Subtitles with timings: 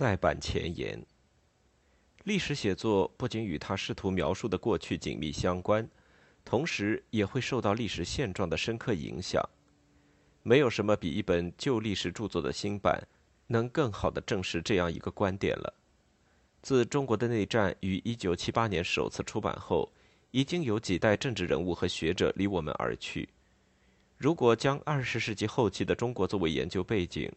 [0.00, 1.04] 再版前言：
[2.24, 5.86] 历史写作不仅与他试图描述的过去紧密相关，
[6.42, 9.46] 同时也会受到历史现状的深刻影响。
[10.42, 13.06] 没有什么比一本旧历史著作的新版
[13.48, 15.74] 能更好地证实这样一个观点了。
[16.62, 19.92] 自中国的内战于1978年首次出版后，
[20.30, 23.28] 已经有几代政治人物和学者离我们而去。
[24.16, 27.30] 如果将20世纪后期的中国作为研究背景，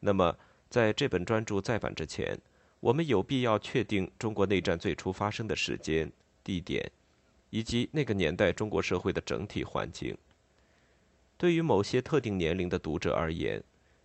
[0.00, 0.36] 那么。
[0.70, 2.38] 在这本专著再版之前，
[2.78, 6.10] 我们有必要确定中国内战最初发生的时间、
[6.44, 6.88] 地点，
[7.50, 10.16] 以及那个年代中国社会的整体环境。
[11.36, 13.60] 对于某些特定年龄的读者而言，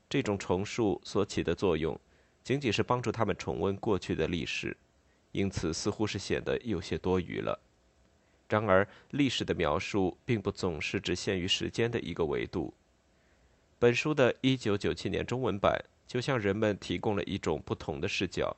[0.09, 2.00] 这种重述所起的作用，
[2.44, 4.76] 仅仅是帮助他们重温过去的历史，
[5.34, 7.59] 因此似乎是显得有些多余了。
[8.50, 12.74] 然而，历史的描述并不总是只限于时间的一个维度。
[13.78, 15.80] 本书的1997年中文版。
[16.08, 18.56] 就向人们提供了一种不同的视角，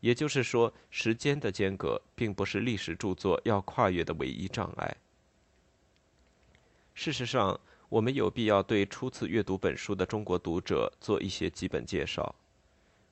[0.00, 4.96] 也就是说，时间的间隔并不是历史著作要跨越的唯一障碍。
[6.94, 12.34] 事实上，我们有必要对初次阅读本书的中国读者做一些基本介绍。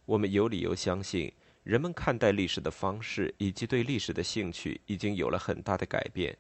[0.05, 1.33] 我们有理由相信，
[1.65, 6.37] 人们看待历史的方式以及对历史的兴趣已经有了很大的改变，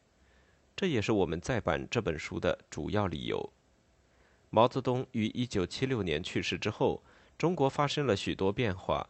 [0.77, 3.53] 这也是我们再版这本书的主要理由。
[4.50, 7.03] 毛泽东于一九七六年去世之后，
[7.36, 9.06] 中国发生了许多变化。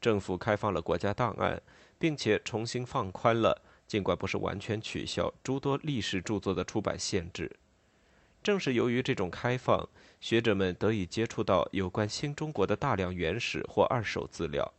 [0.00, 1.60] 政府开放了国家档案，
[1.98, 7.50] 并且重新放宽了，尽管不是完全取消诸多历史著作的出版限制。
[8.42, 9.88] 正是由于这种开放，
[10.20, 14.72] 学者们得以接触到有关新中国的大量原始或二手资料，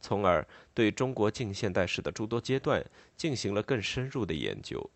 [0.00, 2.84] 从而对中国近现代史的诸多阶段
[3.16, 4.90] 进行了更深入的研究，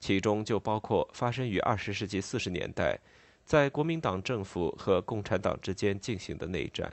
[0.00, 2.98] 其中就包括发生于二十世纪四十年代。
[3.46, 6.92] 在国民党政府和共产党之间进行的内战。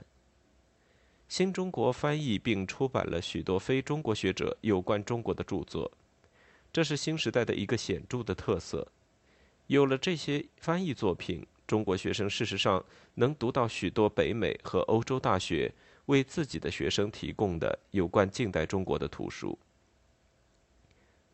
[1.28, 5.90] 新中国翻译并出版了许多非中国学者有关中国的著作，
[6.72, 8.86] 这是新时代的一个显著的特色。
[9.66, 12.84] 有了这些翻译作品，中国学生事实上
[13.14, 15.74] 能读到许多北美和欧洲大学
[16.06, 19.58] 为自己的学生提供的有关近代中国的图书。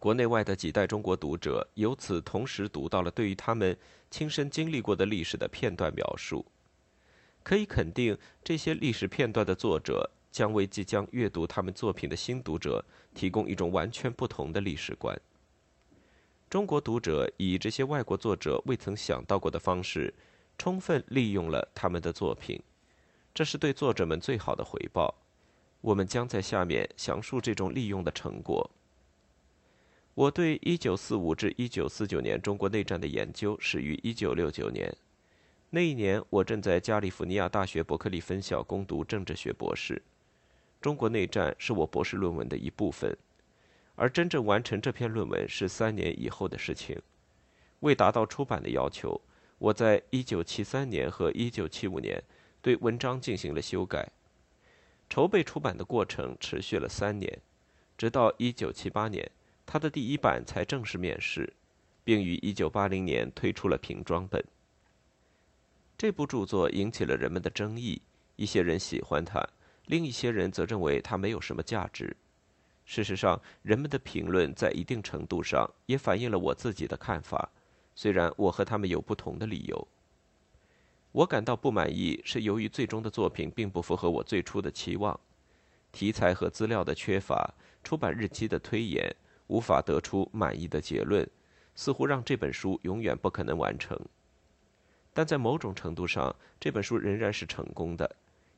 [0.00, 3.76] 国内外的几代中国读者由此同时读到了对于他们
[4.10, 6.44] 亲身经历过的历史的片段描述。
[7.42, 12.82] 可以肯定，这些历史片段的作者将为即将阅读他们作品的新读者
[13.12, 15.14] 提供一种完全不同的历史观。
[16.48, 20.14] 中国读者以这些外国作者未曾想到过的方式，
[20.56, 22.58] 充分利用了他们的作品，
[23.34, 25.14] 这是对作者们最好的回报。
[25.82, 28.70] 我们将在下面详述这种利用的成果。
[30.14, 34.96] 我对1945至1949年中国内战的研究始于1969年，
[35.70, 40.02] 那一年我正在加利福尼亚大学伯克利分校攻读政治学博士。
[40.80, 43.16] 中国内战是我博士论文的一部分，
[43.94, 47.00] 而真正完成这篇论文是三年以后的事情。
[47.80, 49.20] 为达到出版的要求，
[49.58, 52.22] 我在1973年和1975年
[52.60, 54.08] 对文章进行了修改。
[55.08, 57.38] 筹备出版的过程持续了三年，
[57.96, 59.30] 直到1978年。
[59.72, 61.48] 他的第一版才正式面世，
[62.02, 64.44] 并于1980年推出了瓶装本。
[65.96, 68.02] 这部著作引起了人们的争议，
[68.34, 69.40] 一些人喜欢它，
[69.86, 72.16] 另一些人则认为它没有什么价值。
[72.84, 77.48] 事实上，人们的评论在一定程度上也反映了我自己的看法，
[77.94, 79.88] 虽然我和他们有不同的理由。
[81.12, 85.20] 我感到不满意，是由于最终的作品并不符合我最初的期望，
[85.92, 89.14] 题材和资料的缺乏，出版日期的推延，
[89.50, 91.28] 无法得出满意的结论，
[91.74, 94.00] 似乎让这本书永远不可能完成。
[95.12, 98.08] 但在某种程度上，这本书仍然是成功的。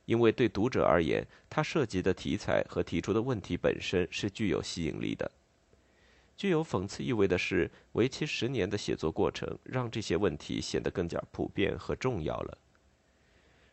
[0.05, 5.31] 因为对读者而言，它涉及的题材和提出的问题本身是具有吸引力的。
[6.37, 12.59] 具有讽刺意味的是，为期十年的写作过程让这些问题显得更加普遍和重要了。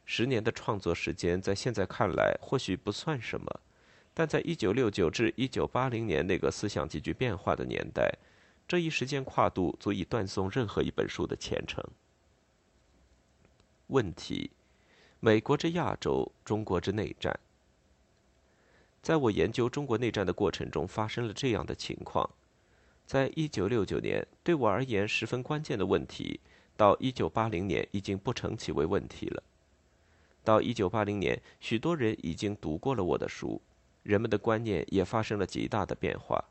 [0.05, 3.59] 十年的创作时间在现在看来或许不算什么，
[4.19, 8.13] 但在1969至1980年那个思想急剧变化的年代，
[8.67, 11.81] 这一时间跨度足以断送任何一本书的前程。
[13.87, 14.51] 问题。
[15.21, 17.39] 美国之亚洲，中国之内战。
[19.01, 22.29] 在我研究中国内战的过程中，发生了这样的情况：
[23.05, 26.41] 在一九六九年，对我而言十分关键的问题，
[26.75, 29.41] 到一九八零年已经不成其为问题了。
[30.43, 33.61] 到一九八零年，许多人已经读过了我的书，
[34.03, 36.43] 人们的观念也发生了极大的变化。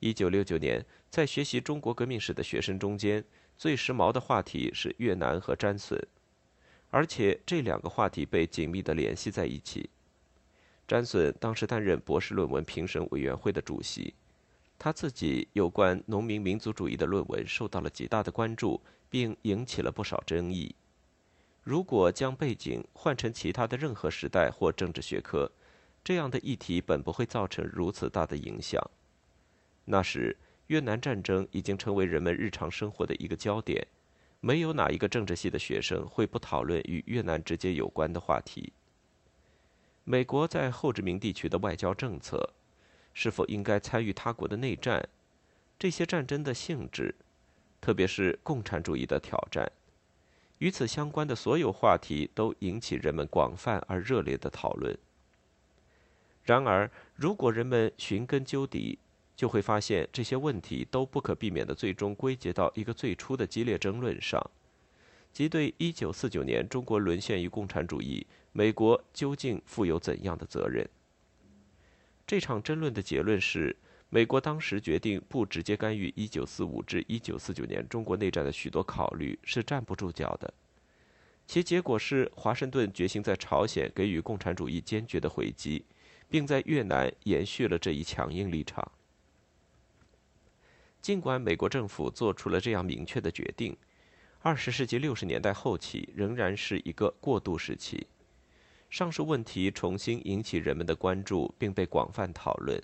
[0.00, 3.24] 一九六九年，在学习中国革命史的学生中间，
[3.56, 5.98] 最时髦的话题是越南和詹隼。
[6.90, 9.90] 而且这两个话题被紧密地联系在一起。
[10.86, 14.14] 詹隼当时担任博士论文评审委员会的主席，
[14.78, 20.74] 他自己有关农民民族主义的论文受到了极大的关注，并引起了不少争议。
[21.62, 25.50] 如果将背景换成其他的任何时代或政治学科，
[26.04, 28.78] 这样的议题本不会造成如此大的影响。
[29.86, 30.36] 那时，
[30.66, 33.86] 越南战争已经成为人们日常生活的一个焦点。
[34.40, 38.74] 没有哪一个政治系的学生会不讨论与越南直接有关的话题。
[40.04, 42.52] 美国在后殖民地区的外交政策，
[43.14, 45.08] 是否应该参与他国的内战？
[45.78, 47.14] 这些战争的性质，
[47.80, 49.72] 特别是共产主义的挑战，
[50.58, 54.94] 与此相关的所有话题都引起人们广泛而热烈的讨论。
[56.44, 58.98] 然而，如果人们寻根究底，
[59.34, 64.50] 就会发现这些问题都不可避免地最终归结到一个最初的激烈争论上，
[65.32, 70.88] 即对1949年中国沦陷于共产主义，美国究竟负有怎样的责任？
[72.26, 73.74] 这场争论的结论是，
[74.10, 80.54] 美国当时决定不直接干预1945至1949年中国内战的许多考虑是站不住脚的，
[81.46, 85.84] 其结果是华盛顿决心在朝鲜给予共产主义坚决的回击，
[86.34, 88.90] 并在越南延续了这一强硬立场。
[91.00, 93.76] 尽管美国政府做出了这样明确的决定，
[94.40, 98.08] 二十世纪六十年代后期仍然是一个过渡时期。
[98.90, 102.82] 上述问题重新引起人们的关注，并被广泛讨论。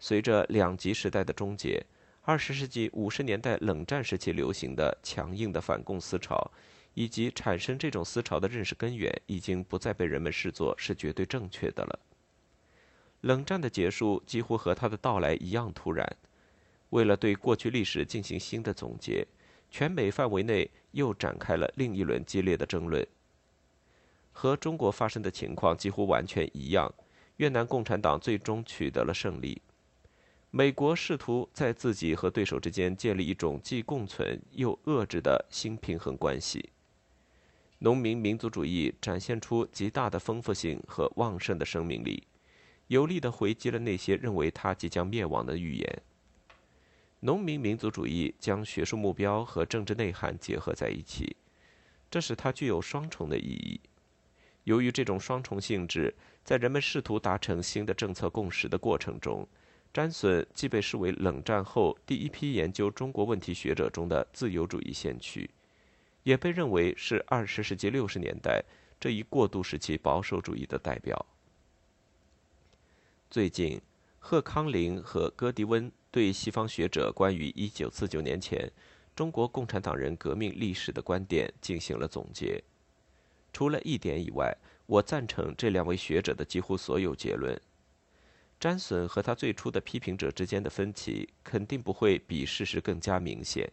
[0.00, 1.86] 随着两极时代的终结，
[2.22, 6.50] 二十世纪五十年代冷战时期流行的强硬的反共思潮，
[6.94, 12.00] 以及产生这种思潮的认识根源，已经不再被人们视作是绝对正确的了。
[13.24, 16.06] 冷战的结束几乎和他的到来一样突然。
[16.90, 19.26] 为了对过去历史进行新的总结，
[19.70, 23.04] 全美范围内又展开了另一轮激烈的争论。
[24.30, 26.92] 和中国发生的情况几乎完全一样，
[27.38, 29.62] 越南共产党最终取得了胜利。
[30.50, 36.68] 美国试图在自己和对手之间建立一种既共存又遏制的新平衡关系。
[37.78, 42.22] 农民民族主义展现出极大的丰富性和旺盛的生命力，
[42.88, 46.02] 有力地回击了那些认为它即将灭亡的预言。
[47.20, 51.36] 农民民族主义将学术目标和政治内涵结合在一起，
[52.10, 53.80] 这使它具有双重的意义。
[54.64, 59.48] 由于这种双重性质，在人们试图达成新的政策共识的过程中，
[59.92, 65.48] 詹隼既被视为冷战后第一批研究中国问题学者中的自由主义先驱，
[66.22, 68.62] 也被认为是二十世纪六十年代
[69.00, 71.24] 这一过渡时期保守主义的代表。
[73.34, 73.80] 最近，
[74.20, 75.90] 贺康林和戈迪温。
[76.12, 78.70] 对西方学者关于1949年前
[79.16, 82.62] 中国共产党人革命历史的观点进行了总结。
[83.52, 87.60] 除了一点以外，我赞成这两位学者的几乎所有结论。
[88.60, 93.68] 詹隼和他最初的批评者之间的分歧肯定不会比事实更加明显，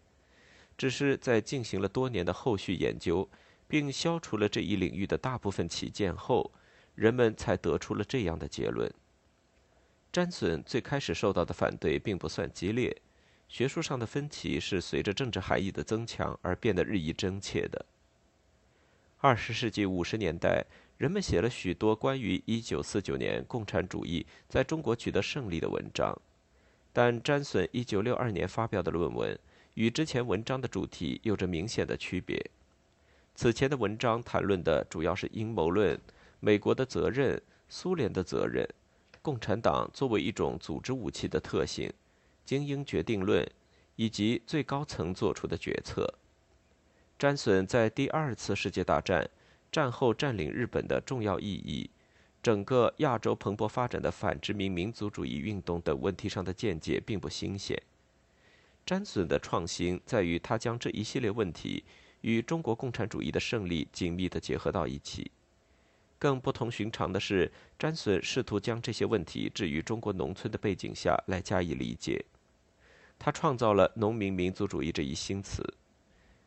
[0.75, 3.29] 只是在进行了多年的后续研究，
[3.67, 6.51] 并消除了这一领域的大部分起见后，
[6.95, 8.91] 人们才得出了这样的结论。
[10.11, 12.95] 詹隼最开始受到的反对并不算激烈，
[13.47, 17.85] 学术上的分歧是随着政治含义的增强而变得日益真切的。
[19.19, 20.65] 二十世纪五十年代，
[20.97, 26.19] 人们写了许多关于一九四九年共产主义在中国取得胜利的文章，
[26.91, 29.39] 但詹隼一九六二年发表的论文
[29.75, 32.43] 与之前文章的主题有着明显的区别。
[33.33, 35.97] 此前的文章谈论的主要是阴谋论、
[36.41, 38.67] 美国的责任、苏联的责任。
[39.21, 41.91] 共产党作为一种组织武器的特性、
[42.43, 43.47] 精英决定论
[43.95, 46.11] 以及最高层做出的决策。
[47.19, 49.29] 詹隼在第二次世界大战
[49.71, 51.87] 战后占领日本的重要意义、
[52.41, 57.79] 整个亚洲蓬勃发展的反殖民民族主义运动等问题上的见解并不新鲜。
[58.83, 61.83] 詹隼的创新在于他将这一系列问题
[62.21, 65.31] 与中国共产主义的胜利紧密地结合到一起。
[66.21, 72.23] 更不同寻常的是，詹隼试图将这些问题置于中国农村的背景下来加以理解。
[73.17, 75.63] 他创造了农民民族主义这一新词。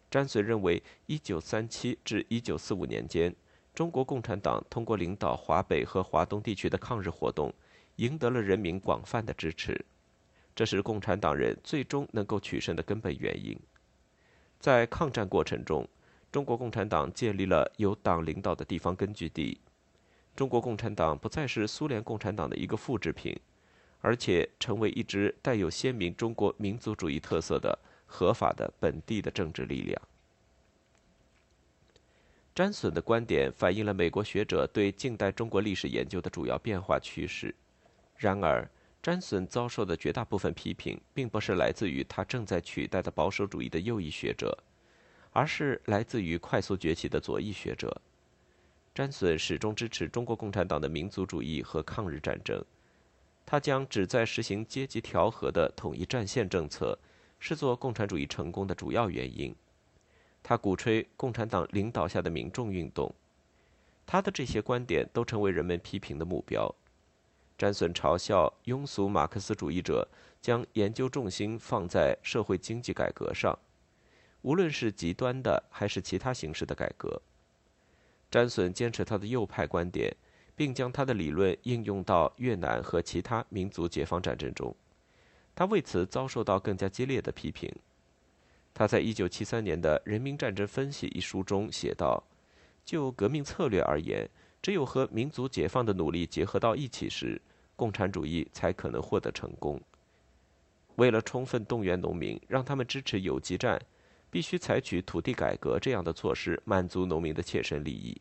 [0.08, 3.34] 詹隼认为，1937至1945年间，
[3.74, 7.52] 中国共产党通过领导华北和华东地区的抗日活动，
[7.96, 9.84] 赢得了人民广泛的支持，
[10.54, 13.58] 这是共产党人最终能够取胜的根本原因。
[14.60, 15.88] 在抗战过程中，
[16.34, 19.56] 中国共产党建立了由党领导的地方根据地。
[20.34, 23.38] 中国共产党不再是苏联共产党的一个复制品，
[24.00, 30.02] 而且成为一支带有鲜明中国民族主义特色的合法的本地的政治力量。
[32.52, 37.54] 詹隼的观点反映了美国学者对近代中国历史研究的主要变化趋势。
[38.16, 38.68] 然而，
[39.00, 44.58] 詹隼遭受的绝大部分批评，并不是来自于他正在取代的保守主义的右翼学者，
[45.34, 48.00] 而是来自于快速崛起的左翼学者。
[48.94, 52.64] 詹隼始终支持中国共产党的民族主义和抗日战争，
[53.44, 56.96] 他将旨在实行阶级调和的统一战线政策
[57.40, 59.52] 视作共产主义成功的主要原因。
[60.40, 63.12] 他鼓吹共产党领导下的民众运动，
[64.06, 66.72] 他的这些观点都成为人们批评的目标。
[67.58, 70.06] 詹隼嘲笑庸俗马克思主义者
[70.40, 73.58] 将研究重心放在社会经济改革上，
[74.44, 77.20] 无论是极端的还是其他形式的改革。
[78.30, 80.14] 詹隼坚持他的右派观点，
[80.54, 84.74] 并将他的理论应用到越南和其他民族解放战争中。
[85.54, 87.72] 他为此遭受到更加激烈的批评。
[88.74, 92.22] 他在1973年的《人民战争分析》一书中写道
[92.84, 94.28] ：“就革命策略而言，
[94.60, 97.40] 只有和民族解放的努力结合到一起时，
[97.76, 99.80] 共产主义才可能获得成功。
[100.96, 103.80] 为了充分动员农民，让他们支持游击战。”
[104.34, 108.20] 必须采取土地改革这样的措施，满足农民的切身利益。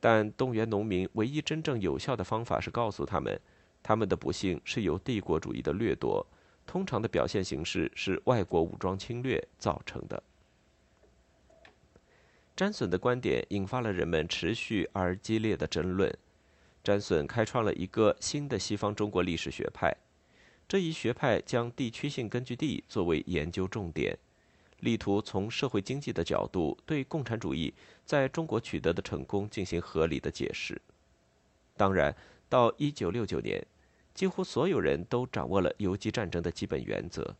[0.00, 3.38] 但动员农民唯一真正有效的方法是告诉他们，
[3.82, 6.26] 他们的不幸是由帝国主义的掠夺，
[6.66, 10.22] 通常的表现形式是外国武装侵略造成的。
[12.56, 16.10] 詹隼的观点引发了人们持续而激烈的争论。
[16.82, 19.94] 詹隼开创了一个新的西方中国历史学派，
[20.66, 24.18] 这一学派将地区性根据地作为研究重点。
[24.80, 30.80] 力图从社会经济的角度对共产主义在中国取得的成功进行合理的解释。
[31.76, 32.14] 当然，
[32.48, 33.64] 到一九六九年，
[34.14, 37.36] 几乎所有人都掌握了游击战争的基本原则。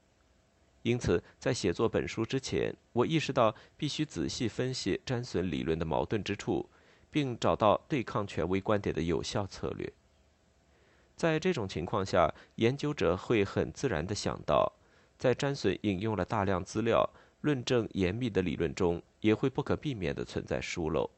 [0.83, 6.69] 因此，在写作本书之前，我意识到必须仔细分析詹隼理论的矛盾之处，
[7.11, 9.93] 并找到对抗权威观点的有效策略。
[11.17, 14.73] 在这种情况下，研究者会很自然地想到，
[15.19, 17.11] 在詹隼引用了大量资料。
[17.41, 21.09] 论证严密的理论中，也会不可避免地存在疏漏。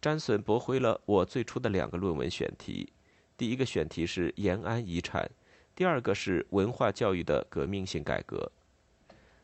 [0.00, 2.92] 詹隼驳回了我最初的两个论文选题，
[3.36, 5.28] 第一个选题是延安遗产，
[5.74, 8.50] 第二个是文化教育的革命性改革。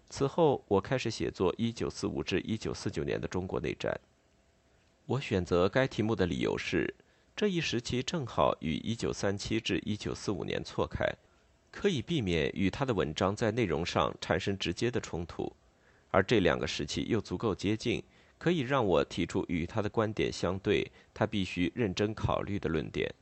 [0.09, 3.99] 此后，我开始写作1945至1949年的中国内战。
[5.07, 6.95] 我选择该题目的理由是，
[7.35, 11.05] 这一时期正好与1937至1945年错开。
[11.75, 15.53] 可以避免与他的文章在内容上产生直接的冲突，
[16.13, 18.01] 而这两个时期又足够接近，
[18.39, 23.13] 可以让我提出与他的观点相对、他必须认真考虑的论点。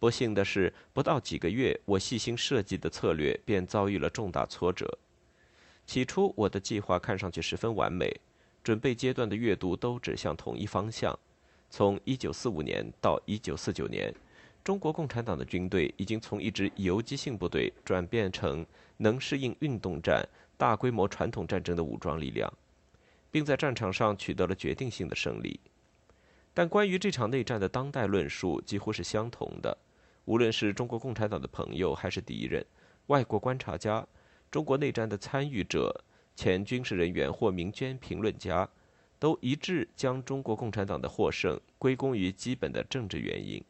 [0.00, 4.98] 不幸的是，不到几个月，我细心设计的策略便遭遇了重大挫折。
[5.86, 8.20] 起初，我的计划看上去十分完美，
[8.64, 11.16] 准备阶段的阅读都指向同一方向，
[11.70, 14.12] 从1945年到1949年。
[14.66, 22.52] 中国共产党的军队已经从一支游击性部队转变成能适应运动战、大规模传统战争的武装力量，
[23.30, 25.60] 并在战场上取得了决定性的胜利。
[26.52, 29.78] 但关于这场内战的当代论述几乎是相同的，
[30.24, 32.66] 无论是中国共产党的朋友还是敌人、
[33.06, 34.04] 外国观察家、
[34.50, 36.04] 中国内战的参与者、
[36.34, 38.68] 前军事人员或民间评论家，
[39.20, 43.62] 都一致将中国共产党的获胜归功于基本的政治原因。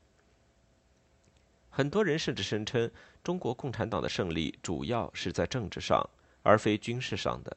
[1.77, 2.91] 很多人甚至声称，
[3.23, 6.03] 中国共产党的胜利主要是在政治上，
[6.43, 7.55] 而非军事上的。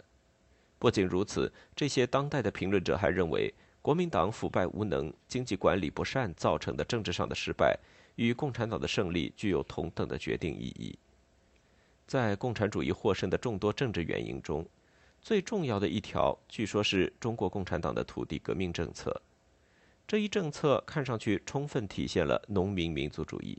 [0.77, 7.79] 不仅如此，这些当代的评论者还认为，国民党腐败无能、经济管理不善造成的政治上的失败，
[8.15, 10.99] 与共产党的胜利具有同等的决定意义。
[12.05, 14.67] 在共产主义获胜的众多政治原因中，
[15.21, 19.21] 最重要的一条，据说是中国共产党的土地革命政策。
[20.05, 23.57] 这一政策看上去充分体现了农民民族主义。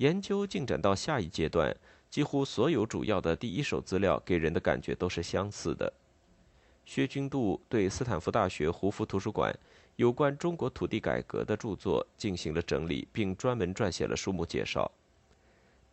[0.00, 1.76] 研究进展到下一阶段。
[2.08, 5.92] 几乎所有主要的第一手资料给人的感觉都是相似的。
[6.84, 9.56] 薛君度对斯坦福大学胡佛图书馆
[9.94, 14.90] 有关中国土地改革的著作进行了整理，并专门撰写了书目介绍。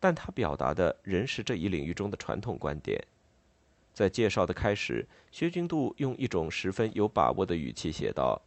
[0.00, 3.00] 但他表达的仍是这一领域中的传统观点。
[3.94, 8.42] 在介绍的开始，薛君度用一种十分有把握的语气写道：“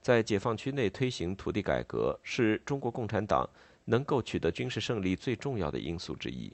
[0.00, 3.48] 在解放区内推行土地改革是中国共产党
[3.84, 6.52] 能够取得军事胜利最重要的因素之一。”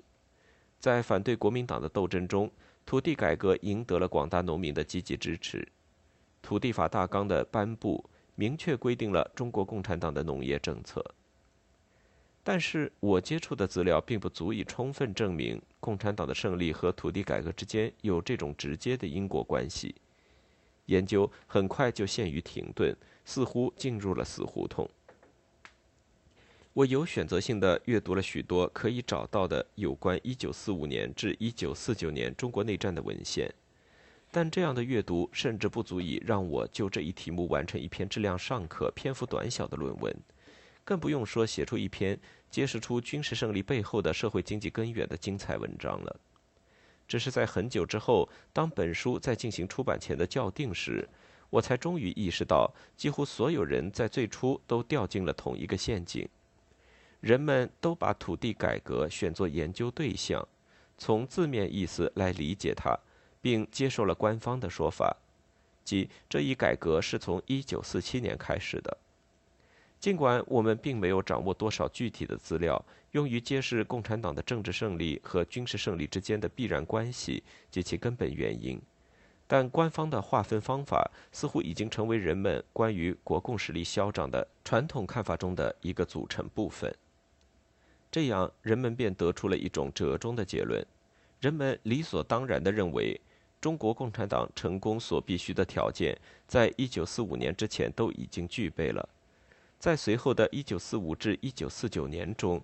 [0.78, 2.50] 在反对国民党的斗争中，
[2.87, 5.66] 土地改革赢得了广大农民的积极支持。
[6.40, 11.04] 土地法大纲的颁布，明确规定了中国共产党的农业政策。
[12.44, 19.94] 但是我接触的资料并不足以充分证明共产党的胜利和土地改革之间有这种直接的因果关系。
[20.87, 24.88] 研究很快就陷于停顿，似乎进入了死胡同。
[26.78, 33.52] 我有选择性的阅读了许多可以找到的有关1945年至1949年中国内战的文献，
[34.30, 40.17] 但这样的阅读甚至不足以让我就这一题目完成一篇质量尚可、篇幅短小的论文，
[40.84, 42.17] 更不用说写出一篇
[42.49, 46.21] 揭示出军事胜利背后的社会经济根源的精彩文章了。
[47.08, 51.08] 只是在很久之后，当本书在进行出版前的校订时，
[51.50, 56.28] 我才终于意识到，几乎所有人在最初都掉进了同一个陷阱。
[57.21, 60.47] 人们都把土地改革选作研究对象，
[60.97, 62.97] 从字面意思来理解它，
[63.41, 65.17] 并接受了官方的说法，
[65.85, 68.97] 即这一改革是从1947年开始的。
[69.99, 78.81] 尽管我们并没有掌握多少具体的资料用于揭示共产党的政治胜利和军事胜利之间的必然关系及其根本原因，
[79.49, 86.95] 但官方的划分方法似乎已经成为人们关于国共实力消长的传统看法中的一个组成部分。
[88.10, 90.84] 这样，人们便得出了一种折中的结论：
[91.40, 93.21] 人们理所当然地认为，
[93.60, 99.06] 中国共产党成功所必须的条件，在一九四五年之前都已经具备了。
[99.78, 102.62] 在随后的一九四五至一九四九年中，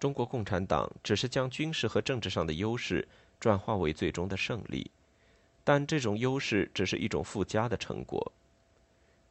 [0.00, 3.06] 中国共产党只是将军事和政治上的优势
[3.38, 4.90] 转化为最终的胜利，
[5.62, 8.32] 但这种优势只是一种附加的成果。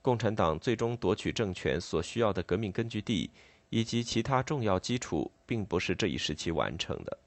[0.03, 3.31] 共产党最终夺取政权所需要的革命根据地。
[3.69, 7.17] 以及其他重要基础，并不是这一时期完成的。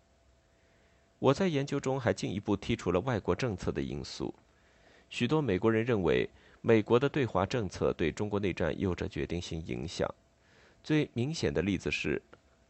[1.19, 4.35] 我在研究中还进一步剔除了外国政策的因素。
[5.11, 6.29] 许多美国人认为，
[6.63, 10.09] 美国的对华政策对中国内战有着决定性影响。
[10.83, 12.23] 最明显的例子是，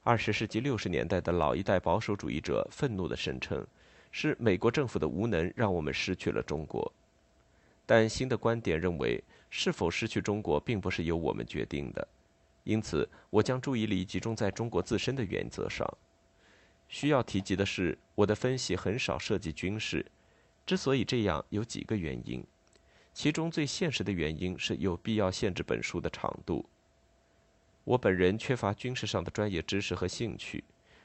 [0.03, 3.65] 二十世纪六十年代的老一代保守主义者愤怒地声称，
[4.11, 6.93] 是美国政府的无能让我们失去了中国。
[7.87, 12.09] 但新的观点认为，是否失去中国，并不是由我们决定的。
[12.65, 15.87] 因此，我将注意力集中在中国自身的原则上。
[16.89, 20.05] 需要提及的是，我的分析很少涉及军事。
[20.67, 22.45] 之所以这样，有几个原因。
[23.13, 26.65] 其中最现实的原因是有必要限制本书的长度。
[27.85, 30.63] 我本人缺乏军事上的专业知识和兴趣，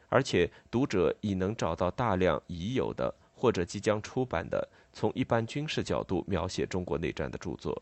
[0.10, 7.82] 而且读者已能找到大量已有的或者即将出版的从一般军事角度描写中国内战的著作。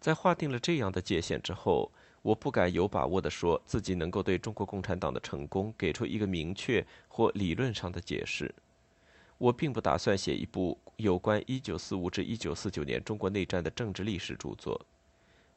[0.00, 1.90] 在划定了这样的界限之后，
[2.22, 8.54] 我不敢有把握地说自己能够对中国共产党的成功给出一个明确或理论上的解释。
[9.38, 14.80] 我并不打算写一部有关1945至1949年中国内战的政治历史著作。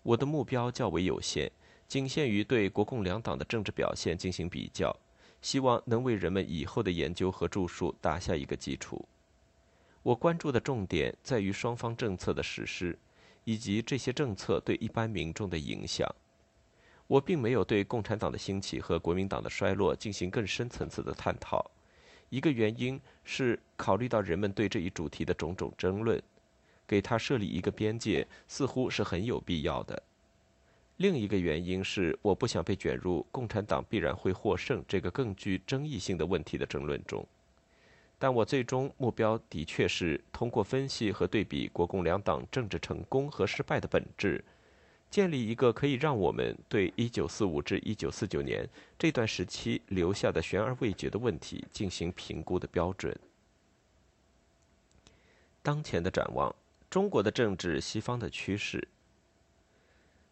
[0.03, 1.51] 我的目标较为有限，
[1.87, 4.95] 仅限于对国共两党的政治表现进行比较，
[5.41, 9.03] 希望能为人们以后的研究和著述打下一个基础。
[10.03, 12.97] 我关注的重点在于双方政策的实施。
[13.43, 16.07] 以及这些政策对一般民众的影响，
[17.07, 21.69] 我并没有对共产党的兴起和国民党的衰落进行更深层次的探讨。
[22.29, 26.21] 一个原因是考虑到人们对这一主题的种种争论，
[26.87, 30.01] 给他设立一个边界似乎是很有必要的。
[30.97, 37.27] 另一个原因是我不想被卷入共产党必然会获胜这个更具争议性的问题的争论中。
[38.21, 44.45] 但我最终目标的确是通过分析和对比国共两党政治成功和失败的本质，
[45.09, 53.17] 建立一个可以让我们对1945至1949年这段时期留下的悬而未决的问题进行评估的标准。
[55.63, 56.55] 当前的展望：
[56.91, 58.87] 中国的政治，西方的趋势。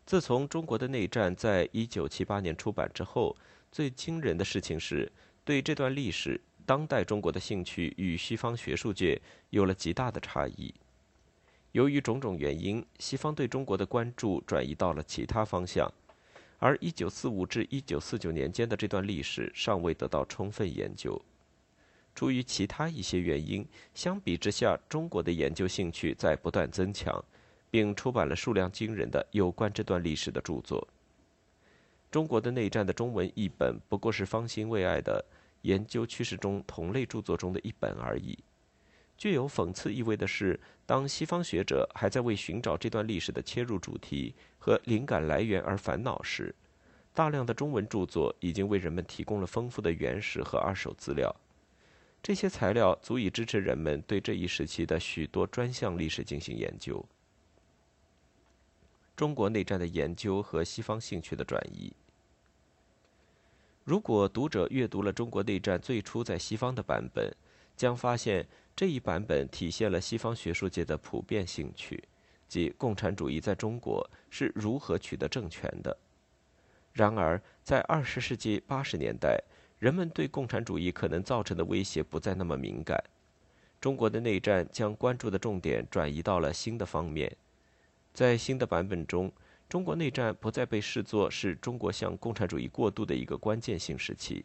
[0.05, 3.35] 自从中国的内战在1978年出版之后，
[3.71, 5.11] 最惊人的事情是
[5.43, 6.39] 对这段历史。
[6.69, 10.71] 当代中国的兴趣与西方学术界有了极大的差异。
[11.71, 15.91] 由于种种原因，西方对中国的关注转移到了其他方向，
[16.59, 21.19] 而1945至1949年间的这段历史尚未得到充分研究。
[22.13, 27.19] 出于其他一些原因，相比之下，中国的研究兴趣在不断增强，
[27.71, 30.87] 并出版了数量惊人的有关这段历史的著作。
[32.11, 35.25] 中国的内战的中文译本不过是方兴未艾的。
[35.61, 38.37] 研究趋势中同类著作中的一本而已。
[39.17, 46.55] 具有讽刺意味的是，当西方学者还在为寻找这段历史的切入主题和灵感来源而烦恼时，
[47.13, 51.35] 大量的中文著作已经为人们提供了丰富的原始和二手资料。
[52.23, 57.05] 这些材料足以支持人们对这一时期的许多专项历史进行研究。
[59.17, 61.91] 中国内战的研究和西方兴趣的转移。
[63.89, 67.35] 如果读者阅读了中国内战最初在西方的版本，
[67.75, 72.03] 将发现这一版本体现了西方学术界的普遍兴趣，
[72.47, 75.97] 即共产主义在中国是如何取得政权的。
[76.93, 79.43] 然而，在二十世纪八十年代，
[79.79, 83.03] 人们对共产主义可能造成的威胁不再那么敏感。
[83.81, 87.35] 中国的内战将关注的重点转移到了新的方面，
[88.13, 89.31] 在新的版本中。
[89.69, 94.43] 中国内战不再被视作是中国向共产主义过渡的一个关键性时期，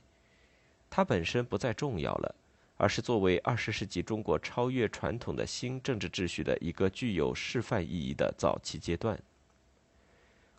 [0.90, 2.34] 它本身不再重要了，
[2.76, 9.18] 而是作为二十世纪中国超越传统的新政治秩序的一个具有示范意义的早期阶段。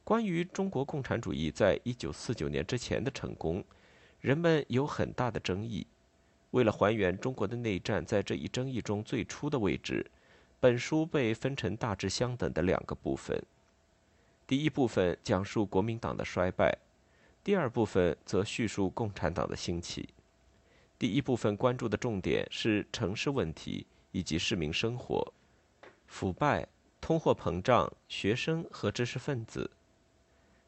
[0.03, 3.63] 关于中国共产主义在一九四九年之前的成功，
[4.19, 5.85] 人们有很大的争议。
[6.49, 10.09] 为了还原中国的内战在这一争议中最初的位置，
[10.59, 13.39] 本书被分成大致相等的两个部分。
[14.47, 16.77] 第一部分讲述国民党的衰败，
[17.43, 20.09] 第二部分则叙述共产党的兴起。
[20.99, 25.33] 第一部分关注的重点是城市问题以及市民生活、
[26.05, 26.67] 腐败、
[27.01, 29.71] 通货膨胀、学生和知识分子。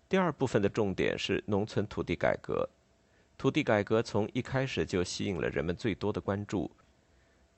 [0.10, 2.68] 第二部分的重点是农村土地改革。
[3.38, 6.72] 土地改革从一开始就吸引了人们最多的关注。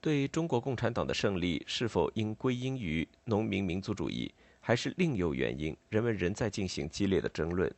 [0.02, 4.30] 对中国共产党的胜利是否应归因于农民民族主义？
[4.60, 7.72] 还是另有原因，人们仍在进行激烈的争论。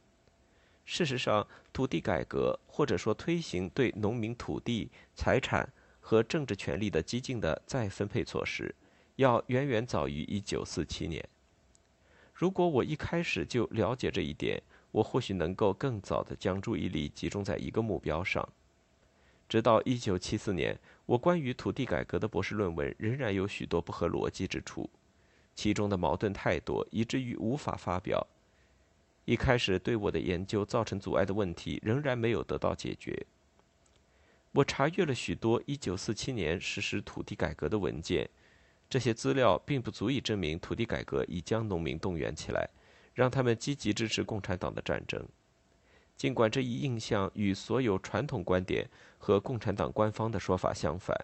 [0.84, 8.74] 事实上，土地改革或者说推行对农民土地、财产和政治权利的激进的再分配措施，
[9.16, 11.28] 要远远早于1947年。
[12.34, 18.46] 如果我一开始就了解这一点，我或许能够更早地将注意力集中在一个目标上。
[19.48, 24.90] 直到1974年，我关于土地改革的博士论文仍然有许多不合逻辑之处。
[25.54, 28.26] 其中的矛盾太多，以至于无法发表。
[29.24, 33.24] 一开始对我的研究造成阻碍的问题仍然没有得到解决。
[34.50, 38.28] 我查阅了许多1947年实施土地改革的文件，
[38.90, 42.68] 这些资料并不足以证明土地改革已将农民动员起来，
[43.14, 45.24] 让他们积极支持共产党的战争。
[46.16, 48.88] 尽管这一印象与所有传统观点
[49.18, 51.16] 和共产党官方的说法相反。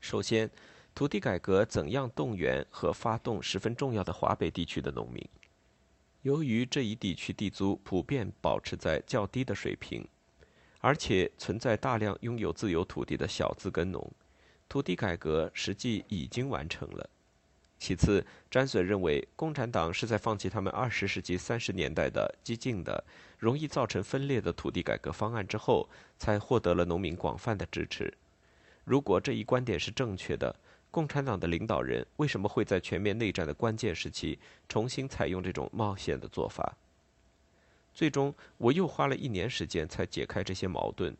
[0.00, 0.50] 首先。
[0.94, 5.26] 土地改革怎样动员和发动十分重要的华北地区的农民？
[6.22, 10.06] 由于这一地区地租普遍保持在较低的水平，
[10.80, 14.12] 而且存在大量拥有自有土地的小资耕农，
[14.68, 17.08] 土地改革实际已经完成了。
[17.78, 23.02] 其次，詹损认为，共产党是在放弃他们二十世纪三十年代的激进的、
[23.38, 28.12] 容易造成分裂的土地改革方案之后，才获得了农民广泛的支持。
[28.84, 30.54] 如果这一观点是正确的，
[30.90, 34.36] 共产党的领导人为什么会在全面内战的关键时期
[34.68, 36.76] 重新采用这种冒险的做法？
[37.94, 41.16] 最终，我又花了一年时间才解开这些矛盾，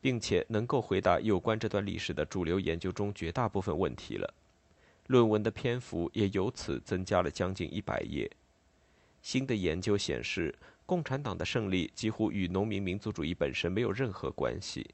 [0.00, 4.34] 并且能够回答有关这段历史的主流研究中绝大部分问题了。
[5.06, 8.30] 论文的篇幅也由此增加了将近一百页。
[9.22, 14.86] 新的研究显示，共产党的胜利几乎与农民民族主义本身没有任何关系，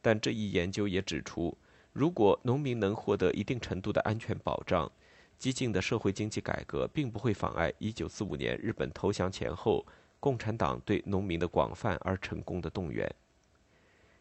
[0.00, 1.56] 但这一研究也指出。
[1.96, 4.92] 如果农民能获得一定程度的安全保障，
[5.38, 9.82] 激进的社会经济改革并不会妨碍1945年日本投降前后
[10.20, 13.10] 共产党对农民的广泛而成功的动员。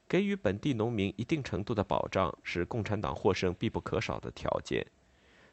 [0.07, 4.85] 给予本地农民一定程度的保障是共产党获胜必不可少的条件。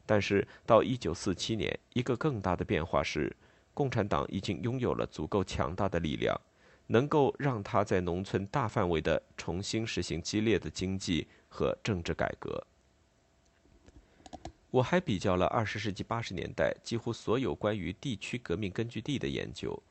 [0.06, 3.34] 但是到1947年，一个更大的变化是，
[3.74, 6.40] 共产党已经拥有了足够强大的力量，
[6.86, 12.66] 能够让他在农村大范围的重新实行激烈的经济和政治改革。
[14.70, 19.82] 我还比较了二十世纪八十年代几乎所有关于地区革命根据地的研究，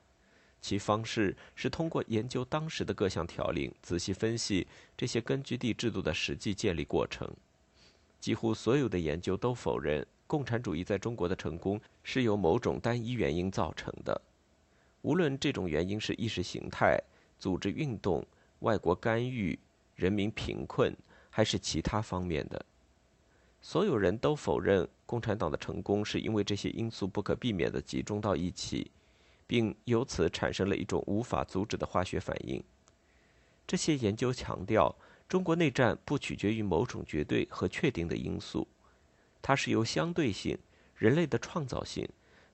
[0.59, 4.65] 其方式是通过研究当时的各项条令，仔细分析
[4.97, 7.31] 这些根据地制度的实际建立过程。
[8.19, 14.19] 几乎所有的研究都否认共产主义在中国的成功是由某种单一原因造成的，
[15.01, 16.99] 无论这种原因是意识形态、
[17.39, 18.25] 组织运动、
[18.59, 19.57] 外国干预、
[19.95, 20.95] 人民贫困，
[21.29, 22.65] 还是其他方面的。
[23.61, 28.89] 所有人都否认共产党的成功是因为这些因素不可避免地集中到一起，
[29.45, 32.63] 并由此产生了一种无法阻止的化学反应。
[33.67, 34.95] 这些研究强调，
[35.27, 38.67] 中国内战不取决于某种绝对和确定的因素，
[39.41, 40.57] 它是由相对性、
[40.95, 42.07] 人类的创造性，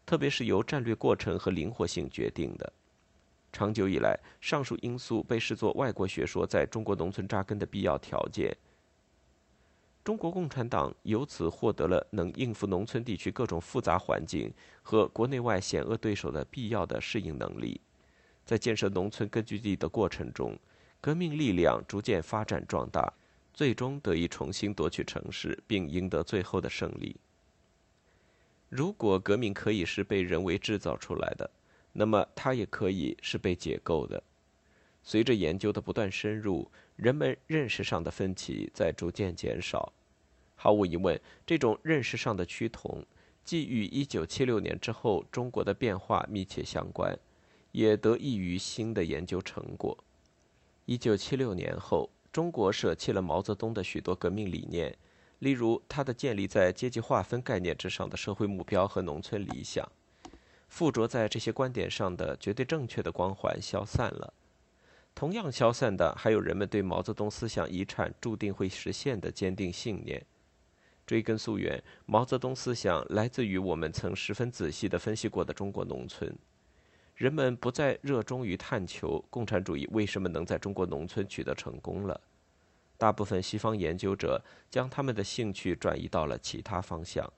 [0.07, 2.71] 特别是由战略过程和灵活性决定的。
[3.51, 8.55] 长久以来，上述因素被视作外国学说在中国农村扎根的必要条件。
[10.05, 14.49] 中国共产党由此获得了能应付农村地区各种复杂环境
[14.81, 17.81] 和国内外险恶对手的必要的适应能力。
[18.45, 20.57] 在建设农村根据地的过程中，
[21.01, 23.11] 革命力量逐渐发展壮大，
[23.53, 27.13] 最终得以重新夺取城市，并赢得最后的胜利。
[28.69, 31.49] 如果革命可以是被人为制造出来的，
[31.93, 34.21] 那么它也可以是被解构的。
[35.03, 39.93] 随着研究的不断深入，人们认识上的分歧在逐渐减少。
[40.55, 43.05] 毫无疑问，这种认识上的趋同，
[43.45, 47.17] 既与1976年之后中国的变化密切相关，
[47.71, 49.97] 也得益于新的研究成果。
[50.87, 54.93] 1976年后，中国舍弃了毛泽东的许多革命理念，
[55.39, 59.87] 例如他的建立在阶级划分概念之上的社会目标和农村理想，
[60.67, 64.33] 附着在这些观点上的绝对正确的光环消散了。
[65.13, 70.23] 同样消散的，还有人们对毛泽东思想遗产注定会实现的坚定信念。
[71.05, 76.35] 追根溯源，毛泽东思想来自于我们曾十分仔细地分析过的中国农村。
[77.15, 82.19] 人们不再热衷于探求共产主义为什么能在中国农村取得成功了。
[82.97, 87.31] 大部分西方研究者将他们的兴趣转移到了其他方向。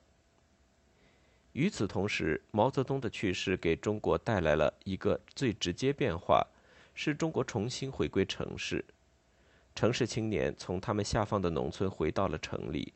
[1.52, 6.46] 与此同时，毛泽东的去世给中国带来了一个最直接变化。
[6.92, 8.84] 是中国重新回归城市，
[9.74, 12.92] 城市青年从他们下放的农村回到了城里，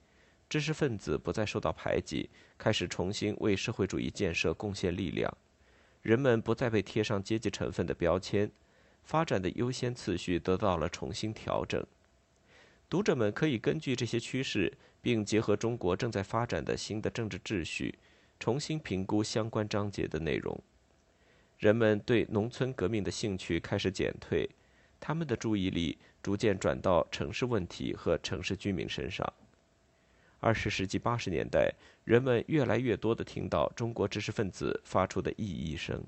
[0.46, 5.32] 知识分子不再受到排挤，开始重新为社会主义建设贡献力量，
[6.02, 8.50] 人们不再被贴上阶级成分的标签，
[9.04, 11.82] 发展的优先次序得到了重新调整。
[12.88, 17.98] 读者们可以根据这些趋势，并结合中国正在发展的新的政治秩序，
[18.38, 20.58] 重新评估相关章节的内容。
[21.58, 24.48] 人们对农村革命的兴趣开始减退，
[25.00, 29.32] 他们的注意力逐渐转到城市问题和城市居民身上。
[30.40, 31.72] 二十世纪八十年代，
[32.04, 36.04] 人们越来越多地听到中国知识分子发出的异议声，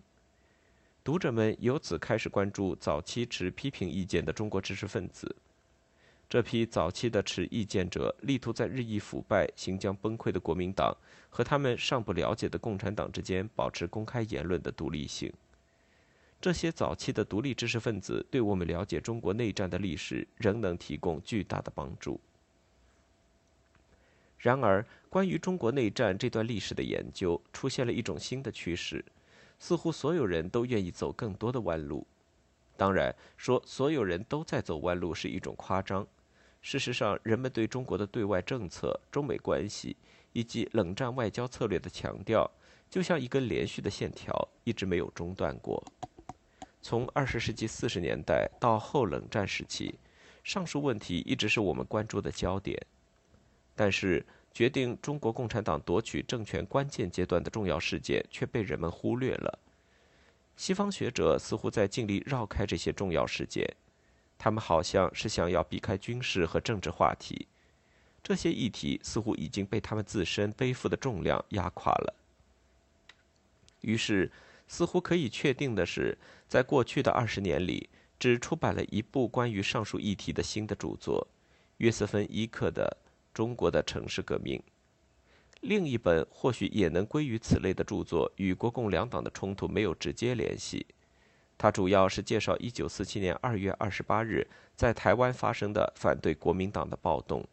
[1.03, 5.35] 读者们由此开始关注早期持批评意见的中国知识分子。
[6.29, 10.93] 这批早期的持意见者力图在日益腐败、行将崩溃的国民党
[11.31, 15.33] 和他们尚不了解的共产党之间保持公开言论的独立性。
[16.41, 22.21] 这些早期的独立知识分子对我们了解中国内战的历史仍能提供巨大的帮助。
[24.39, 29.03] 然而，关于中国内战这段历史的研究出现了一种新的趋势，
[29.59, 32.07] 似乎所有人都愿意走更多的弯路。
[32.77, 36.07] 当然，说所有人都在走弯路是一种夸张。
[36.67, 39.97] 事实上，人们对中国的对外政策、中美关系
[40.33, 42.51] 以及冷战外交策略的强调，
[42.91, 45.81] 就像一根连续的线条，一直没有中断过。
[46.83, 49.95] 从二十世纪四十年代到后冷战时期，
[50.43, 52.77] 上述问题一直是我们关注的焦点。
[53.77, 59.57] 但是，决定中国共产党夺取政权关键阶段的重要事件却被人们忽略了。
[60.57, 63.73] 西方学者似乎在尽力绕开这些重要事件，
[64.38, 67.46] 他们好像是想要避开军事和政治话题。
[68.22, 72.14] 这些议题似乎已经被他们自身背负的重量压垮了。
[73.81, 74.31] 于是。
[74.68, 76.18] 似乎可以确定的是，
[76.49, 81.25] 在过去的二十年里，只出版了一部关于上述议题的新的著作——
[81.79, 82.96] 约瑟芬·伊克的
[83.33, 84.59] 《中国的城市革命》。
[85.61, 90.85] 另一本或许也能归于此类的著作，与国共两党的冲突没有直接联系。
[91.59, 97.47] 它主要是介绍1947年2月28日在台湾发生的反对国民党的暴动。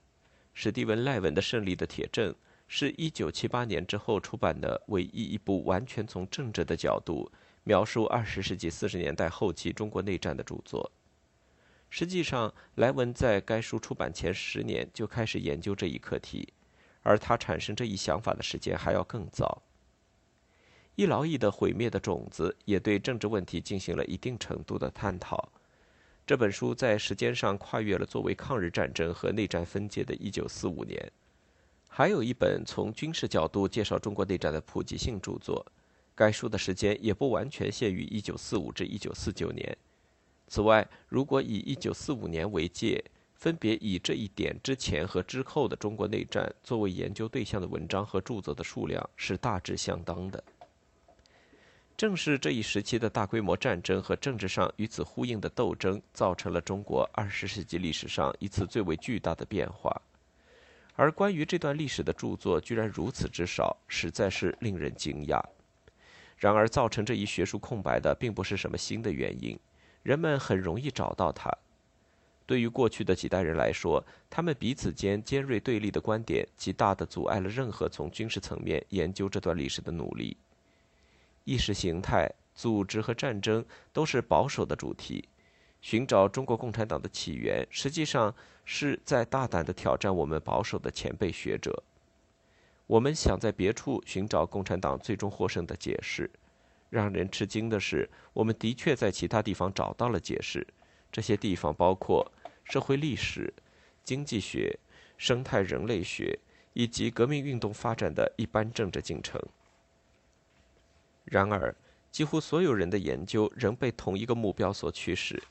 [0.53, 2.31] 史蒂文·赖文的《胜利的铁证》
[2.67, 7.31] 是一978年之后出版的唯一一部完全从政治的角度
[7.63, 10.91] 描述20世纪40年代后期中国内战的著作。
[11.89, 16.51] 实际上，莱文在该书出版前十年就开始研究这一课题，
[17.03, 19.61] 而他产生这一想法的时间还要更早。
[20.95, 25.49] 一劳役的毁灭的种子也对政治问题进行了一定程度的探讨。
[26.25, 31.11] 这本书在时间上跨越了作为抗日战争和内战分界的1945年。
[31.89, 35.65] 还有一本从军事角度介绍中国内战的普及性著作，
[36.15, 39.77] 该书的时间也不完全限于1945至1949年。
[40.47, 43.03] 此外，如果以1945年为界，
[43.35, 50.43] 分别以这一点之前和之后的中国内战作为研究对象的文章和著作的数量是大致相当的。
[52.03, 60.01] 正是这一时期的大规模战争和政治上与此呼应的斗争，造成了中国二十世纪历史上一次最为巨大的变化。
[60.97, 65.41] 而关于这段历史的著作居然如此之少，实在是令人惊讶。
[66.35, 69.57] 然而，造成这一学术空白的并不是什么新的原因，
[70.01, 71.49] 人们很容易找到它。
[72.45, 80.35] 对于过去的几代人来说，他们彼此间尖锐对立的观点，极大地阻碍了任何从军事层面研究这段历史的努力。
[81.43, 85.27] 意识形态、组织和战争都是保守的主题。
[85.81, 91.83] 寻找中国共产党的起源，实际上是在大胆地挑战我们保守的前辈学者。
[92.87, 96.29] 我们想在别处寻找共产党最终获胜的解释。
[96.89, 100.65] 让人吃惊的是，我们的确在其他地方找到了解释。
[101.11, 102.31] 这些地方包括
[102.63, 103.53] 社会历史、
[104.03, 104.79] 经济学、
[105.17, 106.39] 生态人类学
[106.73, 109.41] 以及革命运动发展的一般政治进程。
[111.23, 111.75] 然而，
[112.11, 115.41] 几乎所有人的研究仍被同一个目标所驱使，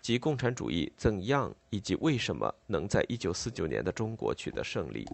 [0.00, 5.08] 即共产主义怎样以及为什么能在一九四九年的中国取得胜利。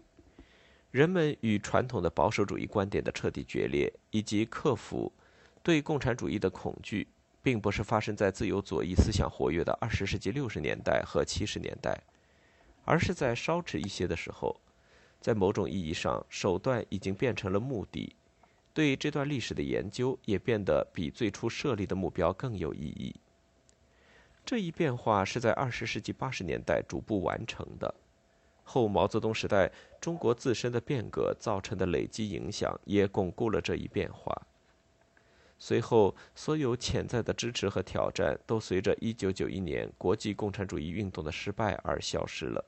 [0.91, 5.13] 人们与传统的保守主义观点的彻底决裂，以及克服
[5.63, 7.07] 对共产主义的恐惧，
[7.43, 12.03] 并不是发生在自由左翼思想活跃的二十世纪六十年代和七十年代，
[12.85, 14.59] 而是在稍迟一些的时候。
[15.21, 18.15] 在某种意义上，手段已经变成了目的。
[18.79, 23.13] 对这段历史的研究也变得比最初设立的目标更有意义。
[24.47, 27.93] 这一变化是在二十世纪八十年代逐步完成的。
[28.63, 34.33] 后毛泽东时代中国自身的变革造成的累积影响也巩固了这一变化。
[35.59, 42.65] 随后，所有潜在的支持和挑战都随着一九九一年国际共产主义运动的失败而消失了。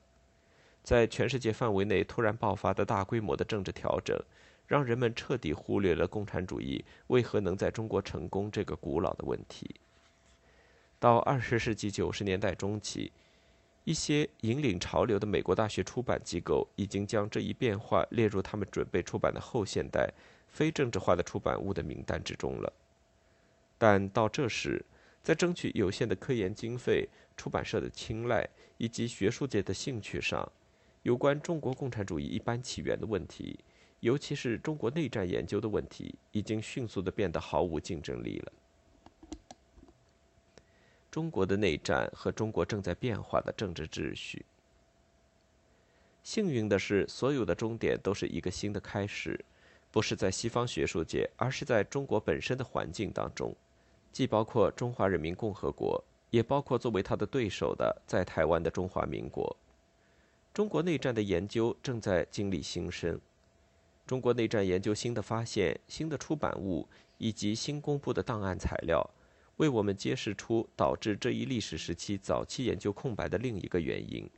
[0.83, 4.21] 在全世界范围内突然爆发的大规模的政治调整。
[4.71, 9.69] 让人们彻底忽略了共产主义为何能在中国成功这个古老的问题。
[10.97, 13.11] 到二十世纪九十年代中期，
[13.83, 20.09] 一些引领潮流的美国大学出版机构已经将这一变化列入他们准备出版的后现代、
[20.47, 22.71] 非政治化的出版物的名单之中了。
[23.77, 24.81] 但到这时，
[25.21, 30.49] 在争取有限的科研经费、出版社的青睐以及学术界的兴趣上，
[31.03, 33.59] 有关中国共产主义一般起源的问题。
[34.01, 38.51] 尤其是中国内战研究的问题，已经迅速的变得毫无竞争力了。
[41.11, 44.43] 中国的内战和中国正在变化的政治秩序。
[46.23, 49.43] 幸运的是，所有的终点都是一个新的开始，
[49.91, 53.55] 不是在西方学术界，而是在中国本身的环境当中，
[54.11, 59.55] 既包括中华人民共和国，也包括作为他的对手的在台湾的中华民国。
[60.53, 63.19] 中国内战的研究正在经历新生。
[64.11, 66.85] 中国内战研究新的发现、新的出版物
[67.17, 69.09] 以及新公布的档案材料，
[69.55, 74.29] 为我们揭示出导致这一历史时期早期研究空白的另一个原因：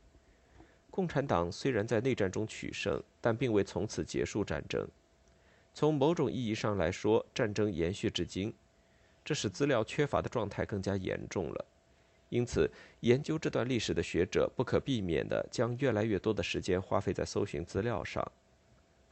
[0.92, 4.86] 共产党虽然在内战中取胜，但并未从此结束战争。
[5.74, 8.54] 从某种意义上来说，战争延续至今，
[9.24, 11.64] 这使资料缺乏的状态更加严重了。
[12.28, 12.70] 因此，
[13.00, 18.24] 研究这段历史的学者不可避免地将越来越多的时间花费在搜寻资料上。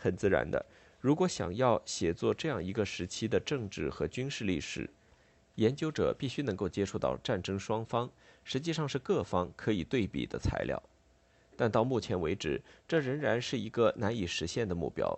[0.03, 0.67] 很自然的，
[1.01, 4.91] 如果想要写作这样一个时期的政治和军事历史，
[5.55, 8.11] 研究者必须能够接触到战争双方，
[8.43, 10.83] 实际上是各方可以对比的材料。
[11.57, 15.17] 但到目前为止，这仍然是一个难以实现的目标。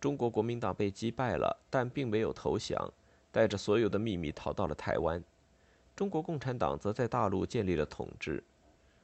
[0.00, 2.92] 中国国民党被击败了，但并没有投降，
[3.30, 5.22] 带着所有的秘密逃到了台湾。
[5.94, 8.42] 中国共产党则在大陆建立了统治。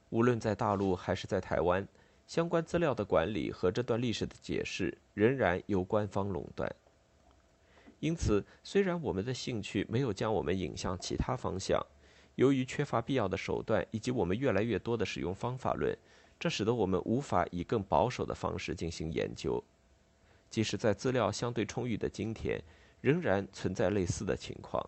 [0.09, 1.87] 无论在大陆还是在台湾。
[2.33, 6.67] 相关资料的管理和这段历史的解释仍然由官方垄断。
[7.99, 11.79] 因此，虽然我们的兴趣没有将我们引向其他方向，
[12.33, 15.95] 由于缺乏必要的手段以及我们越来越多的使用方法论，
[16.39, 19.63] 这使得我们无法以更保守的方式进行研究。
[20.49, 22.59] 即使在资料相对充裕的今天，
[23.01, 24.83] 仍然存在类似的情况。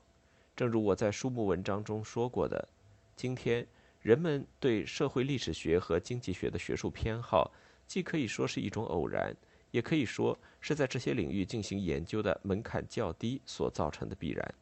[0.55, 2.67] 正如我在书目文章中说过的，
[3.15, 3.67] 今天
[4.05, 7.51] 人们对社会历史学和经济学的学术偏好，
[7.87, 9.35] 既可以说是一种偶然。
[9.71, 14.53] 也可以说是在这些领域进行研究的门槛较低所造成的必然。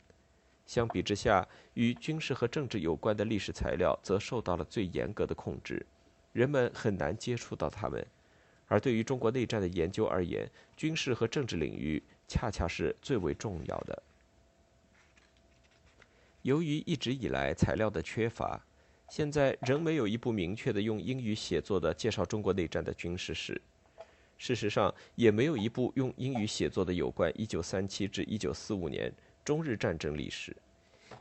[0.65, 5.85] 相比之下，与军事和政治有关的历史材料则受到了最严格的控制，
[6.31, 8.07] 人们很难接触到它们。
[8.69, 14.03] 而对于中国内战的研究而言，军事和政治领域恰恰是最为重要的。
[16.43, 18.65] 由于一直以来材料的缺乏，
[19.09, 23.61] 现在仍没有一部明确的用英语写作的介绍中国内战的军事史。
[24.37, 29.13] 事实上，也没有一部用英语写作的有关1937至1945年
[29.45, 30.55] 中日战争历史，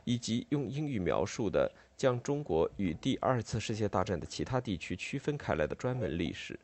[0.03, 6.59] 以及用英语描述的将中国与第二次世界大战的其他地区区分开来的专门历史。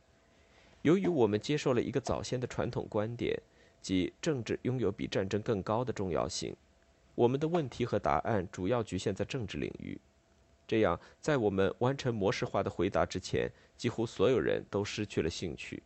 [0.82, 3.40] 由于我们接受了一个早先的传统观点，
[3.82, 6.56] 即政治拥有比战争更高的重要性，
[7.16, 9.98] 我们的问题和答案主要局限在政治领域。
[10.70, 15.82] 这样，在我们完成模式化的回答之前，几乎所有人都失去了兴趣。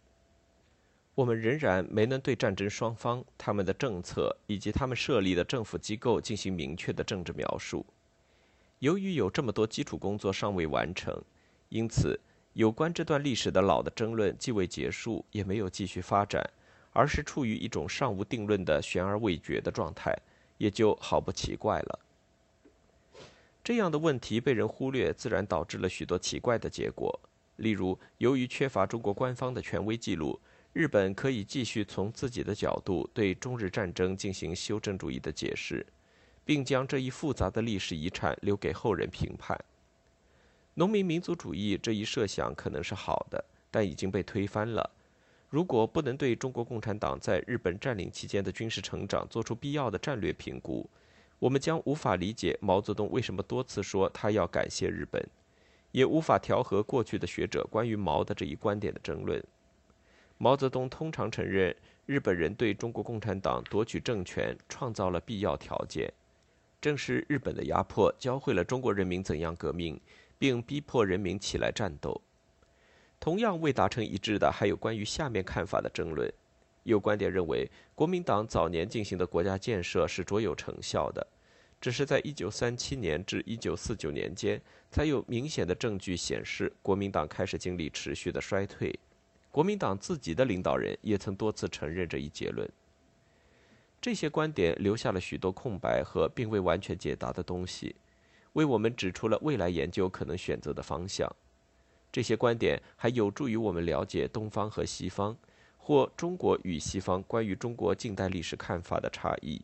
[1.15, 7.85] 我们仍然没能对战争双方、他们的政策以及他们设立的政府机构进行明确的政治描述。
[8.79, 11.23] 由于有这么多基础工作尚未完成，
[11.69, 12.19] 因此
[12.51, 16.43] 有关这段历史的老的争论既未结束，也没有继续发展，
[16.91, 20.13] 而是处于一种尚无定论的悬而未决的状态，
[20.57, 21.99] 也就毫不奇怪了。
[23.63, 27.19] 这样的问题被人忽略，自然导致了许多奇怪的结果。
[27.57, 30.39] 例如，由于缺乏中国官方的权威记录。
[30.73, 35.85] 日本可以继续从自己的角度对中日战争进行修正主义的解释，
[36.43, 39.55] 并将这一复杂的历史遗产留给后人评判。
[40.73, 44.89] 农民民族主义这一设想可能是好的，但已经被推翻了。
[45.47, 50.89] 如果不能对中国共产党在日本占领期间的军事成长做出必要的战略评估，
[51.43, 55.21] 我们将无法理解毛泽东为什么多次说他要感谢日本，
[55.91, 59.43] 也无法调和过去的学者关于毛的这一观点的争论。
[60.37, 61.75] 毛泽东通常承认，
[62.05, 66.09] 日本人对中国共产党夺取政权创造了必要条件。
[66.79, 69.99] 正是日本的压迫，教会了中国人民怎样革命，
[70.39, 72.21] 并逼迫人民起来战斗。
[73.19, 76.31] 同样未达成一致的，还有关于下面看法的争论。
[76.83, 81.25] 有观点认为，国民党早年进行的国家建设是卓有成效的，
[81.83, 88.97] 只是在1937年至1949年间，才有明显的证据显示，国民党开始经历持续的衰退。
[89.51, 92.65] 国民党自己的领导人也曾多次承认这一结论。
[93.99, 97.93] 这些观点留下了许多空白和并未完全解答的东西，
[98.53, 101.29] 为我们指出了未来研究可能选择的方向。
[102.13, 105.37] 这些观点还有助于我们了解东方和西方，
[105.75, 109.61] 或中国与西方关于中国近代历史看法的差异，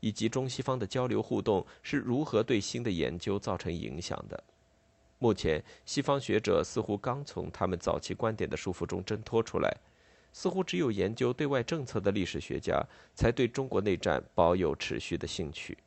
[0.00, 4.42] 以及中西方的交流互动是如何对新的研究造成影响的。
[5.18, 9.76] 目前，西方学者似乎刚从他们早期观点的束缚中挣脱出来，
[10.32, 15.78] 似乎只有研究对外政策的历史学家才对中国内战保有持续的兴趣。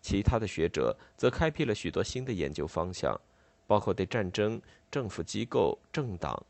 [0.00, 3.14] 其他的学者则开辟了许多新的研究方向，
[3.66, 4.58] 包括对战争、
[4.90, 6.42] 政府机构、政党，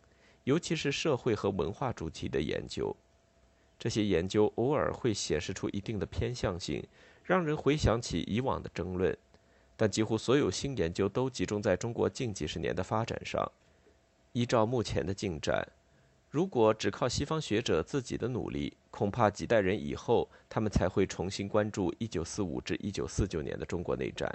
[0.44, 2.94] 尤其是社会和文化主题的研究。
[3.80, 6.86] 这些研究偶尔会显示出一定的偏向性，
[7.24, 9.16] 让人回想起以往的争论。
[9.74, 13.50] 但几乎所有新研究都集中在中国近几十年的发展上。
[14.32, 15.66] 依照目前的进展，
[16.28, 24.30] 如果只靠西方学者自己的努力，恐怕几代人以后，他们才会重新关注1945至1949年的中国内战。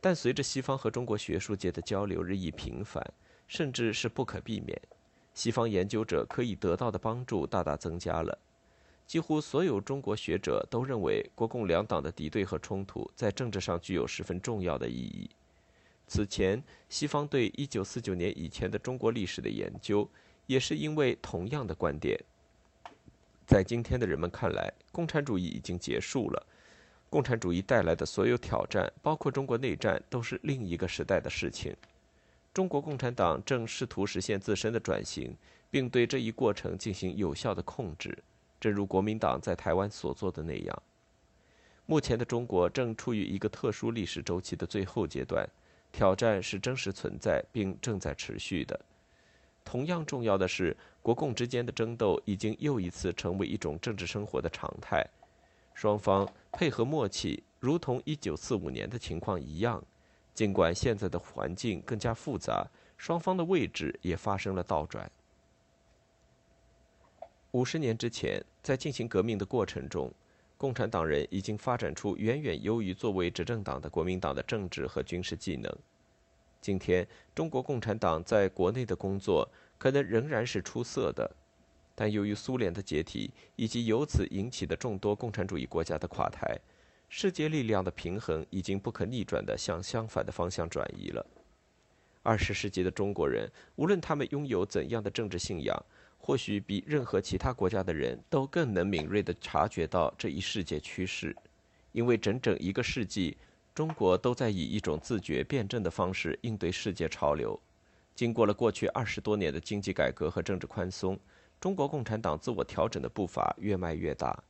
[0.00, 3.06] 但随着西方和中国学术界的交流日益频繁，
[3.46, 4.80] 甚至是不可避免，
[5.32, 8.38] 西方研究者可以得到的帮助大大增加了。
[9.06, 15.28] 几乎所有中国学者都认为，国共两党的敌对和冲突在政治上具有十分重要的意义。
[16.06, 20.08] 此前，西方对1949年以前的中国历史的研究，
[20.46, 22.18] 也是因为同样的观点。
[23.46, 26.46] 在今天的人们看来，共产主义已经结束了，
[27.08, 31.74] 共产主义带来的所有挑战，包括中国内战，都是另一个时代的事情。
[32.52, 35.36] 中国共产党正试图实现自身的转型，
[35.70, 38.16] 并对这一过程进行有效的控制。
[38.58, 40.82] 正如国民党在台湾所做的那样，
[41.86, 45.48] 目前的中国正处于一个特殊历史周期的最后阶段，
[45.92, 48.78] 挑战是真实存在并正在持续的。
[49.64, 55.06] 同样重要的是，国共之间的争斗已经又一次成为一种政治生活的常态，
[55.72, 59.82] 双方配合默契，如同1945年的情况一样。
[60.40, 62.66] 尽管现在的环境更加复杂，
[62.96, 65.12] 双方的位置也发生了倒转。
[67.50, 70.10] 五十年之前，在进行革命的过程中，
[70.56, 75.70] 共产党人已经发展出远远优于作为执政党的国民党的政治和军事技能。
[76.62, 81.30] 今天，中国共产党在国内的工作可能仍然是出色的，
[81.94, 86.58] 但由于苏联的解体以及由此引起的众多共产主义国家的垮台，
[87.12, 91.26] 世界力量的平衡已经不可逆转的向相反的方向转移了。
[92.22, 95.76] 二十世纪的中国人，无论他们拥有怎样的政治信仰，
[96.18, 101.34] 或许比任何其他国家的人都更能敏锐地察觉到这一世界趋势，
[101.90, 103.36] 因为整整一个世纪，
[103.74, 107.60] 中国都在以一种自觉辩证的方式应对世界潮流。
[108.14, 111.18] 经过了过去二十多年的经济改革和政治宽松，
[111.60, 114.44] 中国共产党自我调整的步伐越迈越大。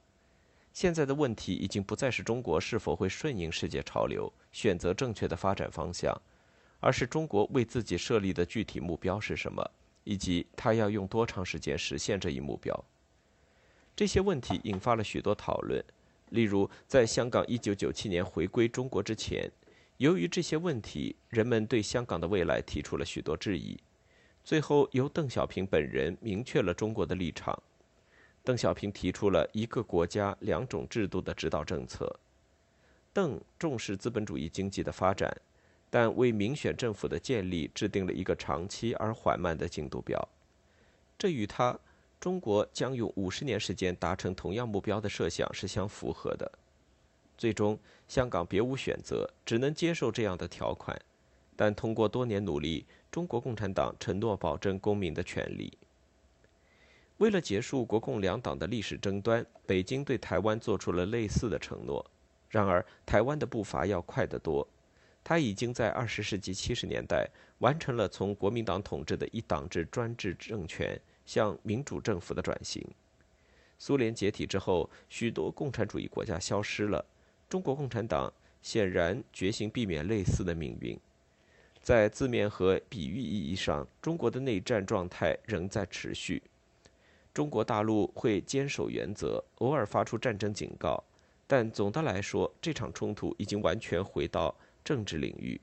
[0.72, 6.14] 现在的问题已经不再是中国是否会顺应世界潮流，选择正确的发展方向，
[6.80, 9.70] 而是中国为自己设立的具体目标是什么。
[10.04, 12.84] 以及他要用多长时间实现这一目标？
[13.94, 15.84] 这些问题引发了许多讨论。
[16.30, 19.50] 例如，在香港1997年回归中国之前，
[19.98, 23.78] 由于这些问题，人们对香港的未来提出了许多质疑。
[24.42, 27.62] 最后，由邓小平本人明确了中国的立场。
[28.44, 32.18] 邓小平提出了一个国家两种制度的指导政策。
[33.12, 35.34] 邓重视资本主义经济的发展。
[35.92, 40.28] 但为民选政府的建立制定了一个长期而缓慢的进度表，
[41.18, 41.76] 这与他
[42.20, 46.48] 中国将用五十年时间达成同样目标的设想是相符合的。
[47.36, 47.76] 最终，
[48.06, 50.96] 香港别无选择，只能接受这样的条款。
[51.56, 55.76] 但通过多年努力，中国共产党承诺保证公民的权利。
[57.20, 62.04] 为了结束国共两党的历史争端，北京对台湾做出了类似的承诺。
[62.48, 64.66] 然而，台湾的步伐要快得多。
[65.22, 72.82] 他已经在二十世纪七十年代完成了从国民党统治的一党制专制政权向民主政府的转型。
[73.78, 77.04] 苏联解体之后，许多共产主义国家消失了，
[77.50, 80.98] 中国共产党显然决心避免类似的命运。
[81.82, 86.42] 在字面和比喻意义上，中国的内战状态仍在持续。
[87.32, 91.02] 中国大陆会坚守原则，偶尔发出战争警告，
[91.46, 94.54] 但总的来说，这场冲突已经完全回到。
[94.82, 95.60] 政治领域，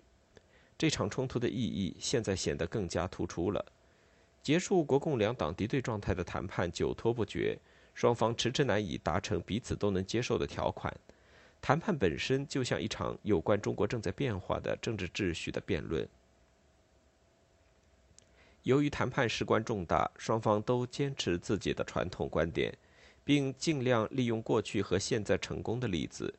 [0.78, 3.65] 这场冲突的意义现在显得更加突出了。
[4.43, 7.57] 结束国共两党敌对状态的谈判久拖不决，
[7.95, 10.95] 双方迟迟难以达成彼此都能接受的条款。
[11.59, 16.07] 谈判本身就像一场有关中国正在变化的政治秩序的辩论。
[18.68, 22.78] 由于谈判事关重大，双方都坚持自己的传统观点，
[23.24, 26.34] 并尽量利用过去和现在成功的例子。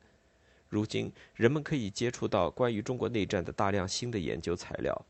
[0.67, 5.05] 如今，人们可以接触到关于中国内战的大量新的研究材料，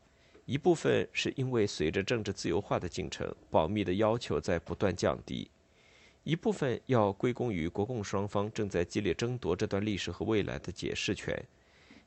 [0.46, 5.50] 一部分是因为随着政治自由化的进程，保密的要求在不断降低；
[6.24, 11.38] 一部分要归功于国共双方正在激烈争夺这段历史和未来的解释权，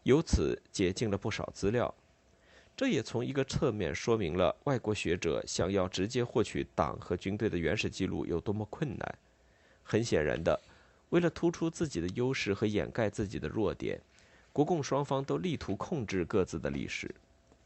[0.01, 1.93] 由此解禁了不少资料。
[2.75, 9.15] 这也从一个侧面说明了外国学者想要直接获取党和军队的原始记录有多么困难。
[9.83, 10.59] 很显然的。
[11.09, 14.01] 为了突出自己的优势和掩盖自己的弱点，
[14.51, 17.13] 国共双方都力图控制各自的历史。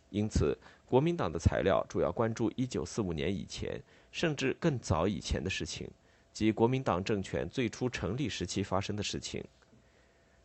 [0.09, 3.81] 因此，国民党的材料主要关注1945年以前，
[4.11, 5.89] 甚至更早以前的事情，
[6.33, 9.41] 即国民党政权最初成立时期发生的事情。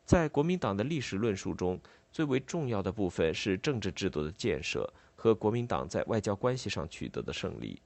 [0.05, 1.81] 在国民党的历史论述中，
[2.13, 7.81] 最为重要的部分是政治制度的建设和国民党在外交关系上取得的胜利。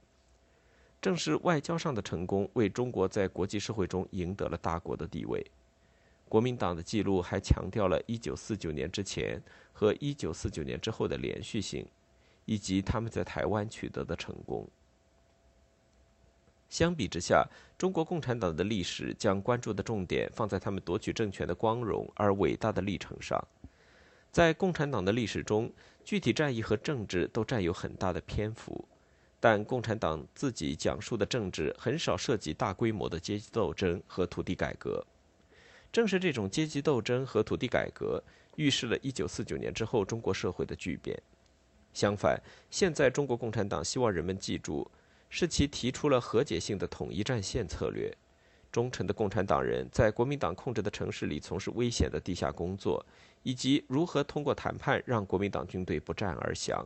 [1.01, 5.45] 正是外交上的成功，为中国在国际社会中赢得了大国的地位。
[6.27, 11.87] 国民党的记录还强调了1949年之前和1949年之后的连续性，
[12.43, 14.67] 以及他们在台湾取得的成功。
[16.67, 17.47] 相比之下，
[17.77, 23.41] 中国共产党的历史将关注的重点放在他们夺取政权的光荣而伟大的历程上。
[24.37, 25.73] 在共产党的历史中，
[26.05, 28.87] 具体战役和政治都占有很大的篇幅。
[29.39, 35.03] 但共产党自己讲述的政治很少涉及大规模的阶级斗争和土地改革。
[35.91, 38.23] 正是这种阶级斗争和土地改革，
[38.57, 41.19] 预示了1949年之后中国社会的巨变。
[41.91, 44.87] 相反，现在中国共产党希望人们记住，
[45.31, 48.15] 是其提出了和解性的统一战线策略。
[48.71, 53.03] 忠诚的共产党人在国民党控制的城市里从事危险的地下工作，
[53.43, 56.85] 以及如何通过谈判让国民党军队不战而降。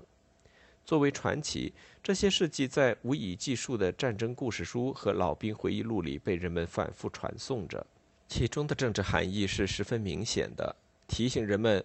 [0.84, 1.72] 作为传奇，
[2.02, 7.86] 这些事迹在无以计数的战争故事书和老兵回忆录里被人们反复传颂着。
[8.28, 10.76] 其中的政治含义是十分明显的，
[11.08, 11.84] 提醒人们，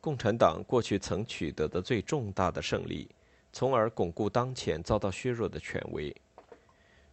[0.00, 3.08] 共产党过去曾取得的最重大的胜利，
[3.52, 6.14] 从而巩固当前遭到削弱的权威。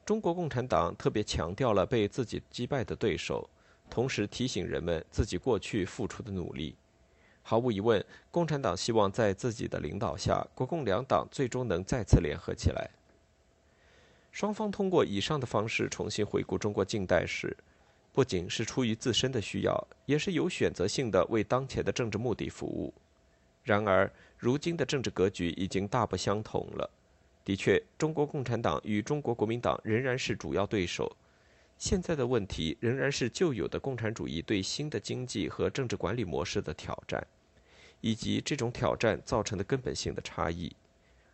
[0.06, 3.50] 中国共产党特别强调了被自己击败的对手，
[3.90, 6.76] 同时提醒人们自己过去付出的努力。
[7.44, 12.90] 毫无疑问，共产党希望在自己的领导下，国共两党最终能再次联合起来。
[14.32, 17.56] 双方通过以上的方式重新回顾中国近代史。
[18.14, 22.94] 不仅是出于自身的需要，也是有选择性的为当前的政治目的服务。
[23.64, 26.90] 然而，如今的政治格局已经大不相同了。
[27.44, 31.12] 的确，中国共产党与中国国民党仍然是主要对手。
[31.86, 37.28] 现在的问题仍然是旧有的共产主义对新的经济和政治管理模式的挑战，
[38.00, 40.74] 以及这种挑战造成的根本性的差异。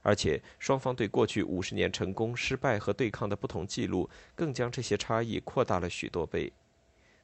[0.02, 6.52] 而且，双方对过去五十年成功、失败和对抗的不同记录，更将这些差异扩大了许多倍。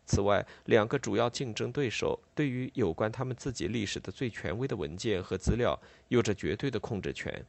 [0.06, 5.76] 此外，两个主要竞争对手对于有关他们自己历史的最权威的文件和资料
[6.10, 7.44] 有着绝对的控制权。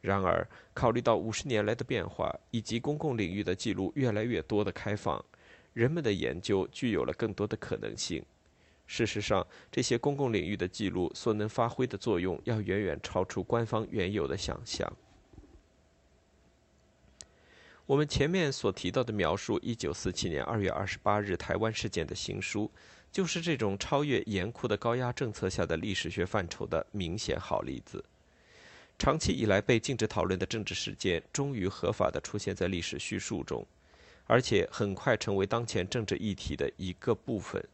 [0.00, 5.24] 然而，考虑到五十年来的变化以及公共领域的记录越来越多的开放，
[5.72, 8.24] 人们的研究具有了更多的可能性。
[8.86, 14.90] 事实上，这些公共领域的记录所能发挥的作用要远远超出官方原有的想象。
[17.84, 22.70] 我们前面所提到的描述1947年2月28日台湾事件的新书，
[23.10, 28.04] 就是这种超越严酷的高压政策下的历史学范畴的明显好例子。
[28.98, 33.64] 长期以来被禁止讨论的政治事件，终于合法的出现在历史叙述中，
[34.26, 37.64] 而且很快成为当前政治议题的一个部分。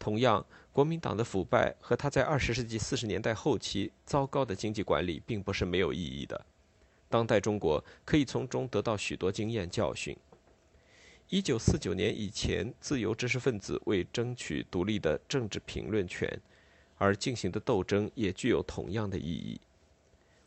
[0.00, 6.44] 同样，国民党的腐败和他在20世纪40年代后期糟糕的经济管理，并不是没有意义的。
[7.08, 10.16] 当代中国可以从中得到许多经验教训。
[11.28, 16.28] 一九四九年以前，自由知识分子为争取独立的政治评论权
[16.98, 19.60] 而进行的斗争也具有同样的意义。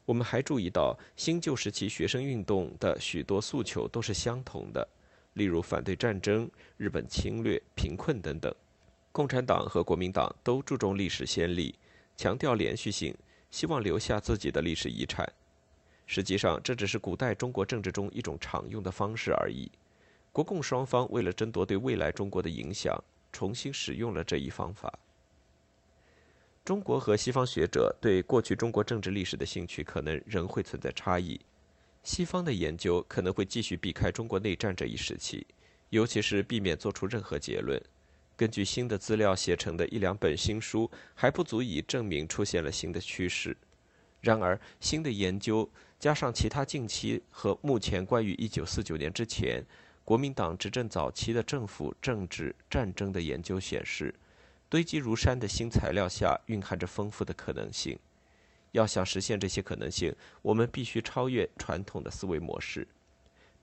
[0.06, 4.88] 我们还注意到，新旧时期学生运动的许多诉求都是相同的，
[5.34, 8.54] 例如反对战争、日本侵略、贫困等等。
[9.12, 11.74] 共产党和国民党都注重历史先例，
[12.16, 13.16] 强调连续性，
[13.50, 15.28] 希望留下自己的历史遗产。
[16.06, 19.72] 实际上，这只是古代中国政治中一种常用的方式而已。
[20.32, 22.96] 国共双方为了争夺对未来中国的影响，
[23.32, 24.94] 重新使用了这一方法。
[26.66, 31.40] 中国和西方学者对过去中国政治历史的兴趣可能仍会存在差异。
[32.02, 35.46] 西方的研究可能会继续避开中国内战这一时期，
[35.92, 37.80] 尤其是避免做出任何结论。
[38.36, 43.56] 根据新的资料写成的一两本新书还不足以证明出现了新的趋势。
[44.20, 45.70] 然而，新的研究。
[45.98, 49.64] 加上其他近期和目前关于一九四九年之前
[50.04, 54.14] 国民党执政早期的政府政治战争的研究显示，
[54.76, 57.98] 堆积如山的新材料下蕴含着丰富的可能性。
[58.74, 62.86] 要想实现这些可能性，我们必须超越传统的思维模式。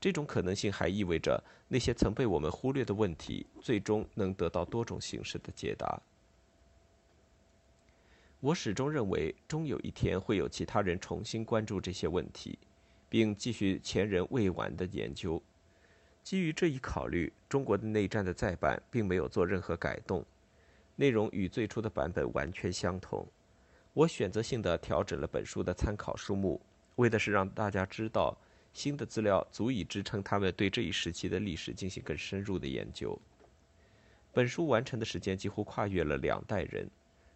[0.01, 6.01] 这种可能性还意味着那些曾被我们忽略的问题，最终能得到多种形式的解答。
[8.41, 12.59] 我始终认为，终有一天会有其他人重新关注这些问题，
[13.11, 15.43] 并继续前人未完的研究。
[16.25, 20.25] 基于这一考虑，中国的内战的再版并没有做任何改动，
[20.97, 23.27] 内容与最初的版本完全相同。
[23.93, 26.61] 我选择性的调整了本书的参考书目，
[26.97, 28.37] 为的是让大家知道，
[28.73, 33.19] 新的资料足以支撑他们对这一时期的历史进行更深入的研究。
[34.33, 36.89] 本书完成的时间几乎跨越了两代人。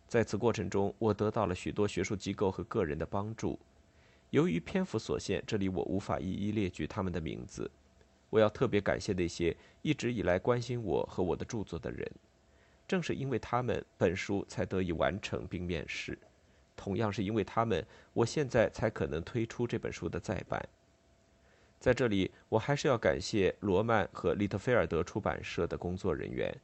[0.09, 3.59] 在此过程中，我得到了许多学术机构和个人的帮助。
[4.31, 7.71] 由于篇幅所限，这里我无法一一列举他们的名字。
[8.31, 12.11] 我要特别感谢那些一直以来关心我和我的著作的人。
[12.87, 16.18] 正是因为他们，本书才得以完成并面世。
[16.76, 20.62] 同样是因为他们，我现在才可能推出这本书的再版。
[21.80, 26.55] 在这里，我还是要感谢罗曼和利特菲尔德出版社的工作人员，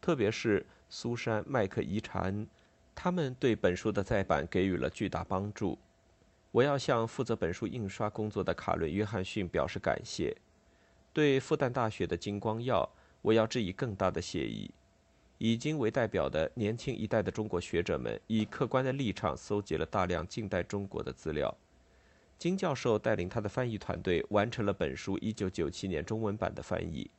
[0.00, 2.46] 特别是苏珊·麦克伊查恩。
[2.94, 5.78] 他们对本书的再版给予了巨大帮助。
[6.52, 10.36] 我要向负责本书印刷工作的卡伦·约翰逊表示感谢。
[11.12, 12.88] 对复旦大学的金光耀，
[13.22, 14.70] 我要致以更大的谢意。
[15.38, 21.56] 以金为代表的年轻一代的中国学者们，以客观的立场搜集了大量近代中国的资料。
[22.38, 27.10] 金教授带领他的翻译团队完成了本书1997年中文版的翻译。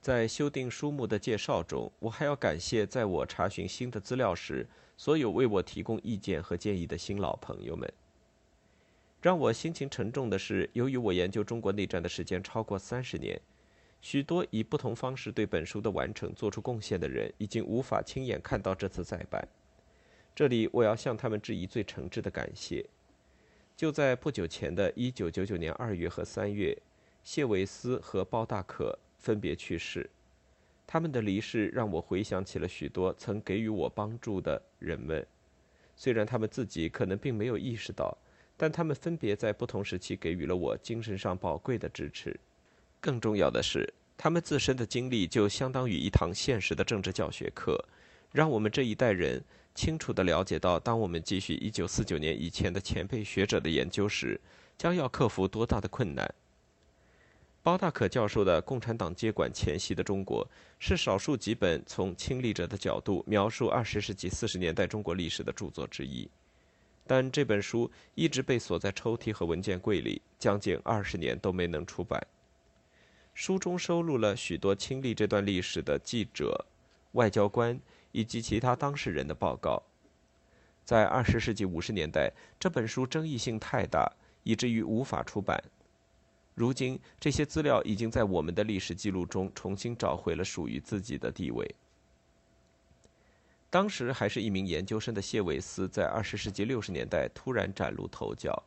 [0.00, 4.66] 在修订书目的介绍中，我还要感谢在我查询新的资料时。
[4.96, 7.90] 所有为我提供意见和建议的新老朋友们，
[9.22, 13.40] 让我心情沉重的是，由于我研究中国内战的时间超过三十年，
[14.00, 19.46] 许多以不同方式对本书的完成做出贡献的人，已经无法亲眼看到这次再版。
[20.34, 22.86] 这里我要向他们致以最诚挚的感谢。
[23.76, 26.76] 就在不久前的一九九九年二月和三月，
[27.22, 30.08] 谢维斯和包大可分别去世。
[30.86, 35.26] 他们的离世让我回想起了许多曾给予我帮助的人们，
[35.94, 38.16] 虽然他们自己可能并没有意识到，
[38.56, 42.38] 但他们分别在不同时期给予了我精神上宝贵的支持。
[43.00, 47.82] 更重要的是，他们自身的经历就相当于一堂现实的政治教学课，
[48.30, 49.42] 让我们这一代人
[49.74, 54.38] 清楚地了解到，当我们继续1949年以前的前辈学者的研究时，
[54.76, 56.34] 将要克服多大的困难。
[57.62, 60.46] 包大可教授的《共产党接管前夕的中国》
[60.78, 66.26] 是少数几本从亲历者的角度描述二十世纪四十年代中国历史的著作之一，
[67.06, 72.18] 但这本书一直被锁在抽屉和文件柜里，将近二十年都没能出版。
[73.34, 76.66] 书中收录了许多亲历这段历史的记者、
[77.12, 77.80] 外交官
[78.12, 79.82] 以及其他当事人的报告。
[80.84, 84.12] 在二十世纪五十年代，这本书争议性太大，
[84.42, 85.62] 以至于无法出版。
[86.54, 91.74] 如今，这些资料已经在我们的历史记录中重新找回了属于自己的地位。
[93.70, 98.62] 当时还是一名研究生的谢维斯，在二十世纪六十年代突然崭露头角。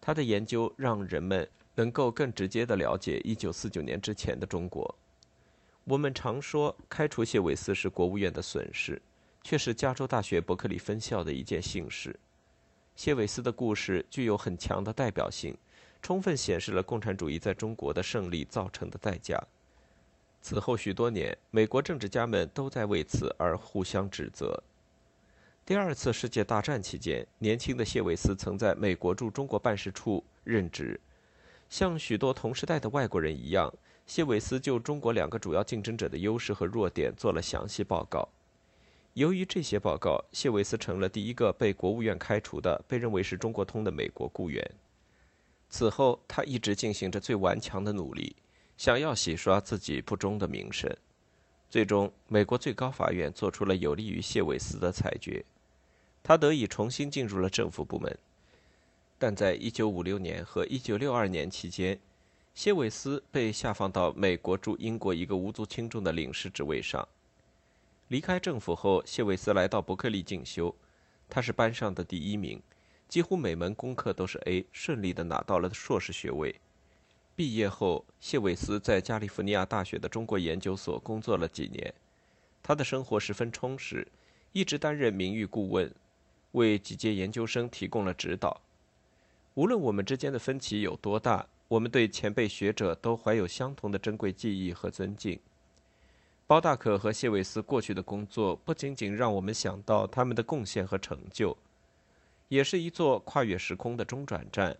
[0.00, 1.48] 他的研究让人们
[1.80, 4.94] 能够更直接地了解一九四九年之前的中国。
[5.84, 9.00] 我们常说开除谢维斯是国务院的损失，
[9.42, 12.14] 却是加州大学伯克利分校的一件幸事。
[12.94, 15.56] 谢维斯的故事具有很强的代表性。
[16.02, 19.38] 充分显示了共产主义在中国的胜利造成的代价。
[20.40, 24.62] 此后许多年，美国政治家们都在为此而互相指责。
[25.66, 30.98] 第二次世界大战期间，年轻的谢维斯曾在美国驻中国办事处任职。
[31.70, 33.72] 像许多同时代的外国人一样，
[34.04, 38.28] 谢维斯就中国两个主要竞争者的优势和弱点做了详细报告。
[39.14, 44.68] 由于这些报告，谢维斯成了第一个被国务院开除的、被认为是中国通的美国雇员。
[45.68, 48.34] 此后，他一直进行着最顽强的努力，
[48.76, 50.92] 想要洗刷自己不忠的名声。
[51.68, 55.44] 最终，美国最高法院做出了有利于谢韦斯的裁决，
[56.20, 58.18] 他得以重新进入了政府部门。
[59.20, 62.00] 但在1956年和1962年期间，
[62.54, 67.06] 谢韦斯被下放到美国驻英国一个无足轻重的领事职位上。
[68.08, 70.74] 离开政府后，谢韦斯来到伯克利进修，
[71.28, 72.62] 他是班上的第一名。
[73.10, 76.58] 几乎每门功课都是 A，顺利地拿到了硕士学位。
[77.36, 81.92] 毕业后，谢韦斯在加利福尼亚大学的中国研究所工作了几年。
[82.62, 84.08] 他的生活十分充实，
[84.52, 85.94] 一直担任名誉顾问，
[86.52, 88.58] 为几届研究生提供了指导。
[89.54, 95.38] 无论我们之间的分歧有多大，我们对前辈学者都怀有相同的珍贵记忆和尊敬。
[96.46, 101.56] 包大可和谢维斯过去的工作，不仅仅让我们想到他们的贡献和成就。
[102.48, 104.76] 也是一座跨越时空的中转站，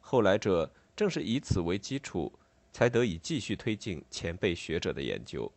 [0.00, 2.32] 后来者正是以此为基础，
[2.72, 5.50] 才得以继续推进前辈学者的研究。